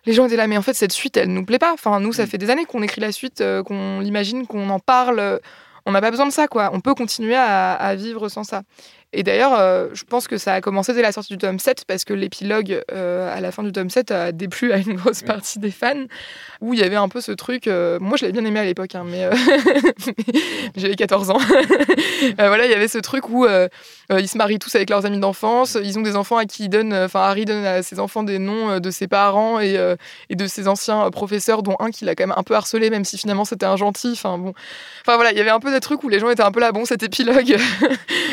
les 0.06 0.14
gens 0.14 0.26
étaient 0.26 0.36
là 0.36 0.48
mais 0.48 0.58
en 0.58 0.62
fait 0.62 0.74
cette 0.74 0.92
suite 0.92 1.18
elle 1.18 1.34
nous 1.34 1.46
plaît 1.46 1.60
pas. 1.60 1.74
Enfin 1.74 2.00
nous 2.00 2.14
ça 2.14 2.24
Mm. 2.24 2.28
fait 2.28 2.38
des 2.38 2.50
années 2.50 2.66
qu'on 2.66 2.82
écrit 2.84 3.02
la 3.02 3.12
suite 3.12 3.42
euh, 3.42 3.64
qu'on 3.64 4.00
l'imagine 4.00 4.46
qu'on 4.48 4.70
en 4.70 4.80
parle. 4.80 5.40
On 5.88 5.92
n'a 5.92 6.02
pas 6.02 6.10
besoin 6.12 6.26
de 6.26 6.32
ça 6.32 6.48
quoi. 6.48 6.72
On 6.74 6.80
peut 6.82 6.96
continuer 6.96 7.36
à, 7.36 7.74
à 7.74 7.96
vivre 7.96 8.28
sans 8.30 8.44
ça 8.44 8.64
et 9.16 9.24
d'ailleurs 9.24 9.54
euh, 9.58 9.88
je 9.94 10.04
pense 10.04 10.28
que 10.28 10.38
ça 10.38 10.54
a 10.54 10.62
commencé 10.62 10.94
dès 10.94 11.02
la 11.02 11.14
sortie 11.14 11.34
du 11.34 11.38
tome 11.38 11.58
7 11.58 11.86
parce 11.88 12.04
que 12.04 12.14
l'épilogue 12.14 12.84
euh, 12.92 13.36
à 13.36 13.40
la 13.40 13.52
fin 13.52 13.64
du 13.64 13.72
tome 13.72 13.90
7 13.90 14.12
a 14.12 14.32
déplu 14.34 14.74
à 14.74 14.78
une 14.78 14.94
grosse 14.96 15.24
partie 15.24 15.58
des 15.58 15.72
fans 15.72 16.04
où 16.60 16.74
il 16.74 16.80
y 16.82 16.84
avait 16.84 16.98
un 16.98 17.08
peu 17.08 17.22
ce 17.22 17.32
truc 17.32 17.68
euh, 17.68 17.98
moi 18.00 18.18
je 18.18 18.26
l'avais 18.26 18.34
bien 18.34 18.44
aimé 18.44 18.60
à 18.60 18.66
l'époque 18.66 18.94
hein, 18.94 19.06
mais 19.06 19.30
j'avais 20.76 20.96
14 20.96 21.30
ans. 21.32 21.40
Voilà 22.38 22.66
il 22.66 22.72
y 22.72 22.74
avait 22.74 22.88
ce 22.88 22.98
truc 22.98 23.30
où 23.30 23.46
ils 23.46 24.28
se 24.28 24.38
marient 24.38 24.60
tous 24.60 24.74
avec 24.76 24.90
leurs 24.90 25.06
amis 25.06 25.20
d'enfance 25.20 25.78
ils 25.82 25.98
ont 25.98 26.02
des 26.02 26.16
enfants 26.16 26.38
à 26.38 26.46
qui 26.46 26.66
ils 26.66 26.70
donnent 26.70 26.94
enfin 26.94 27.22
Harry 27.22 27.46
donne 27.46 27.66
à 27.66 27.84
ses 27.84 28.00
enfants 28.00 28.24
des 28.24 28.40
noms 28.40 28.80
de 28.80 28.92
ses 28.92 29.08
parents 29.08 29.60
et, 29.60 29.78
et 30.30 30.36
de 30.36 30.48
ses 30.48 30.68
anciens 30.68 31.10
professeurs 31.12 31.64
dont 31.64 31.75
un 31.80 31.92
qui 31.92 32.04
l'a 32.04 32.16
quand 32.16 32.28
même 32.28 32.36
un 32.38 32.44
peu 32.44 32.56
harcelé 32.56 32.90
même 32.90 33.06
si 33.06 33.18
finalement 33.18 33.46
c'était 33.46 33.66
un 33.66 33.78
gentil 33.78 34.12
enfin 34.14 34.38
bon. 34.38 34.54
Enfin 35.01 35.16
voilà 35.16 35.32
il 35.32 35.38
y 35.38 35.42
avait 35.42 35.50
un 35.50 35.60
peu 35.60 35.72
des 35.72 35.80
trucs 35.80 36.04
où 36.04 36.10
les 36.10 36.20
gens 36.20 36.30
étaient 36.30 36.44
un 36.44 36.51
peu 36.51 36.60
là 36.60 36.72
bon 36.72 36.86
cet 36.86 37.04
épilogue 37.04 37.58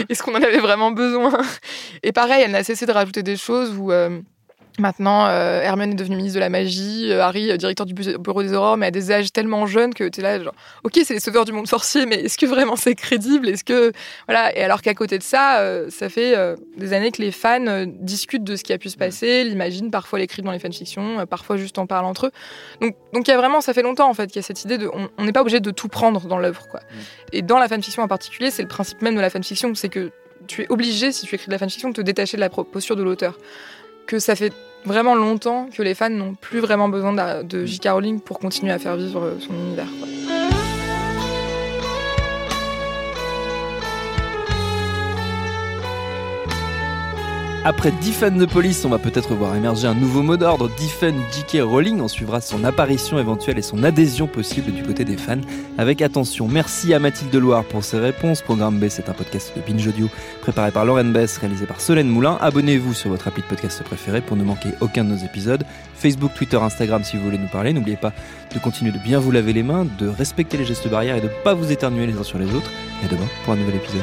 est-ce 0.09 0.23
qu'on 0.23 0.35
en 0.35 0.42
avait 0.42 0.59
vraiment 0.59 0.71
besoin 0.92 1.32
et 2.02 2.12
pareil 2.12 2.42
elle 2.44 2.52
n'a 2.52 2.64
cessé 2.64 2.87
de 2.87 2.92
rajouter 2.92 3.22
des 3.22 3.37
choses 3.37 3.74
où 3.76 3.92
euh, 3.92 4.20
Maintenant, 4.78 5.26
euh, 5.26 5.61
Hermione 5.61 5.90
est 5.92 5.96
devenue 5.96 6.16
ministre 6.16 6.37
de 6.37 6.40
la 6.40 6.48
magie, 6.48 7.12
euh, 7.12 7.22
Harry, 7.22 7.50
euh, 7.50 7.58
directeur 7.58 7.85
du 7.85 7.92
bu- 7.92 8.16
bureau 8.16 8.42
des 8.42 8.54
aurores, 8.54 8.78
mais 8.78 8.87
à 8.87 8.90
des 8.90 9.12
âges 9.12 9.30
tellement 9.30 9.66
jeunes 9.66 9.92
que 9.92 10.08
tu 10.08 10.20
es 10.20 10.22
là, 10.22 10.42
genre, 10.42 10.54
ok, 10.82 10.92
c'est 11.04 11.12
les 11.12 11.20
sauveurs 11.20 11.44
du 11.44 11.52
monde 11.52 11.66
sorcier, 11.66 12.06
mais 12.06 12.14
est-ce 12.14 12.38
que 12.38 12.46
vraiment 12.46 12.74
c'est 12.76 12.94
crédible? 12.94 13.50
Est-ce 13.50 13.64
que. 13.64 13.92
Voilà, 14.26 14.56
et 14.56 14.64
alors 14.64 14.80
qu'à 14.80 14.94
côté 14.94 15.18
de 15.18 15.22
ça, 15.22 15.62
ça 15.90 16.08
fait 16.08 16.35
des 16.78 16.94
années 16.94 17.11
que 17.11 17.20
les 17.20 17.32
fans 17.32 17.85
discutent 17.87 18.44
de 18.44 18.56
ce 18.56 18.64
qui 18.64 18.72
a 18.72 18.78
pu 18.78 18.88
se 18.88 18.96
passer, 18.96 19.44
l'imaginent, 19.44 19.90
parfois 19.90 20.18
l'écrivent 20.18 20.46
dans 20.46 20.52
les 20.52 20.58
fanfictions, 20.58 21.26
parfois 21.26 21.58
juste 21.58 21.76
en 21.78 21.87
parlent 21.87 22.06
entre 22.06 22.28
eux. 22.28 22.32
Donc, 22.80 22.96
donc 23.12 23.28
il 23.28 23.30
y 23.30 23.35
a 23.35 23.37
vraiment, 23.37 23.61
ça 23.61 23.74
fait 23.74 23.82
longtemps 23.82 24.08
en 24.08 24.14
fait, 24.14 24.28
qu'il 24.28 24.37
y 24.37 24.38
a 24.38 24.42
cette 24.42 24.64
idée 24.64 24.78
de. 24.78 24.88
On 24.94 25.11
on 25.18 25.24
n'est 25.26 25.32
pas 25.32 25.42
obligé 25.42 25.61
de 25.61 25.70
tout 25.70 25.88
prendre 25.88 26.22
dans 26.26 26.38
l'œuvre, 26.38 26.66
quoi. 26.68 26.80
Et 27.35 27.42
dans 27.42 27.58
la 27.58 27.68
fanfiction 27.68 28.02
en 28.02 28.08
particulier, 28.08 28.50
c'est 28.50 28.62
le 28.62 28.68
principe 28.68 29.02
même 29.02 29.16
de 29.16 29.20
la 29.20 29.28
fanfiction, 29.28 29.74
c'est 29.74 29.90
que 29.90 30.11
tu 30.46 30.62
es 30.62 30.66
obligé, 30.70 31.12
si 31.12 31.26
tu 31.26 31.35
écris 31.35 31.46
de 31.46 31.52
la 31.52 31.59
fanfiction, 31.59 31.88
de 31.88 31.94
te 31.94 32.00
détacher 32.00 32.37
de 32.37 32.40
la 32.40 32.50
posture 32.50 32.96
de 32.96 33.02
l'auteur. 33.02 33.38
Que 34.07 34.18
ça 34.18 34.35
fait 34.35 34.52
vraiment 34.85 35.14
longtemps 35.14 35.68
que 35.72 35.83
les 35.83 35.94
fans 35.94 36.11
n'ont 36.11 36.35
plus 36.35 36.61
vraiment 36.61 36.88
besoin 36.88 37.42
de, 37.42 37.64
J.K. 37.64 37.88
Rowling 37.88 38.20
pour 38.20 38.38
continuer 38.38 38.72
à 38.72 38.78
faire 38.78 38.96
vivre 38.96 39.22
euh, 39.22 39.38
son 39.38 39.55
univers. 39.55 39.88
Après 47.64 47.92
Defend 47.92 48.37
the 48.40 48.46
Police, 48.51 48.85
on 48.85 48.88
va 48.88 48.98
peut-être 48.98 49.35
voir 49.35 49.55
émerger 49.55 49.87
un 49.87 49.94
nouveau 49.94 50.22
mot 50.22 50.37
d'ordre, 50.37 50.68
Defend 50.70 51.14
J.K. 51.31 51.62
Rowling. 51.62 52.01
On 52.01 52.09
suivra 52.09 52.40
son 52.40 52.64
apparition 52.64 53.20
éventuelle 53.20 53.57
et 53.57 53.62
son 53.62 53.85
adhésion 53.85 54.27
possible 54.27 54.72
du 54.72 54.83
côté 54.83 55.05
des 55.05 55.16
fans 55.16 55.40
avec 55.79 56.03
attention. 56.03 56.48
Merci 56.48 56.92
à 56.92 56.98
Mathilde 56.98 57.37
Loire 57.37 57.62
pour 57.62 57.85
ses 57.85 58.01
réponses. 58.01 58.42
Programme 58.42 58.81
B, 58.81 58.88
c'est 58.88 59.09
un 59.09 59.12
podcast 59.12 59.53
de 59.55 59.61
Binge 59.61 59.87
Audio 59.87 60.09
préparé 60.40 60.72
par 60.72 60.85
Lauren 60.85 61.05
Bess, 61.05 61.38
réalisé 61.38 61.64
par 61.66 61.81
Solène 61.81 62.09
Moulin. 62.09 62.37
Abonnez-vous 62.40 62.94
sur 62.94 63.11
votre 63.11 63.29
appli 63.29 63.42
de 63.42 63.46
podcast 63.46 63.81
préféré 63.85 64.22
pour 64.22 64.37
ne 64.37 64.42
manquer 64.42 64.70
aucun 64.81 65.05
de 65.05 65.11
nos 65.11 65.25
épisodes. 65.25 65.62
Facebook, 65.94 66.35
Twitter, 66.35 66.57
Instagram 66.57 67.05
si 67.05 67.16
vous 67.16 67.22
voulez 67.22 67.38
nous 67.38 67.46
parler. 67.46 67.72
N'oubliez 67.72 67.96
pas 67.96 68.12
de 68.53 68.59
continuer 68.59 68.90
de 68.90 68.98
bien 68.98 69.20
vous 69.20 69.31
laver 69.31 69.53
les 69.53 69.62
mains, 69.62 69.87
de 70.01 70.09
respecter 70.09 70.57
les 70.57 70.64
gestes 70.64 70.88
barrières 70.88 71.14
et 71.14 71.20
de 71.20 71.29
ne 71.29 71.42
pas 71.44 71.55
vous 71.55 71.70
éternuer 71.70 72.09
les 72.09 72.18
uns 72.18 72.25
sur 72.25 72.40
les 72.40 72.53
autres. 72.53 72.72
Et 73.03 73.07
à 73.07 73.09
demain 73.09 73.29
pour 73.44 73.53
un 73.53 73.57
nouvel 73.57 73.77
épisode. 73.77 74.03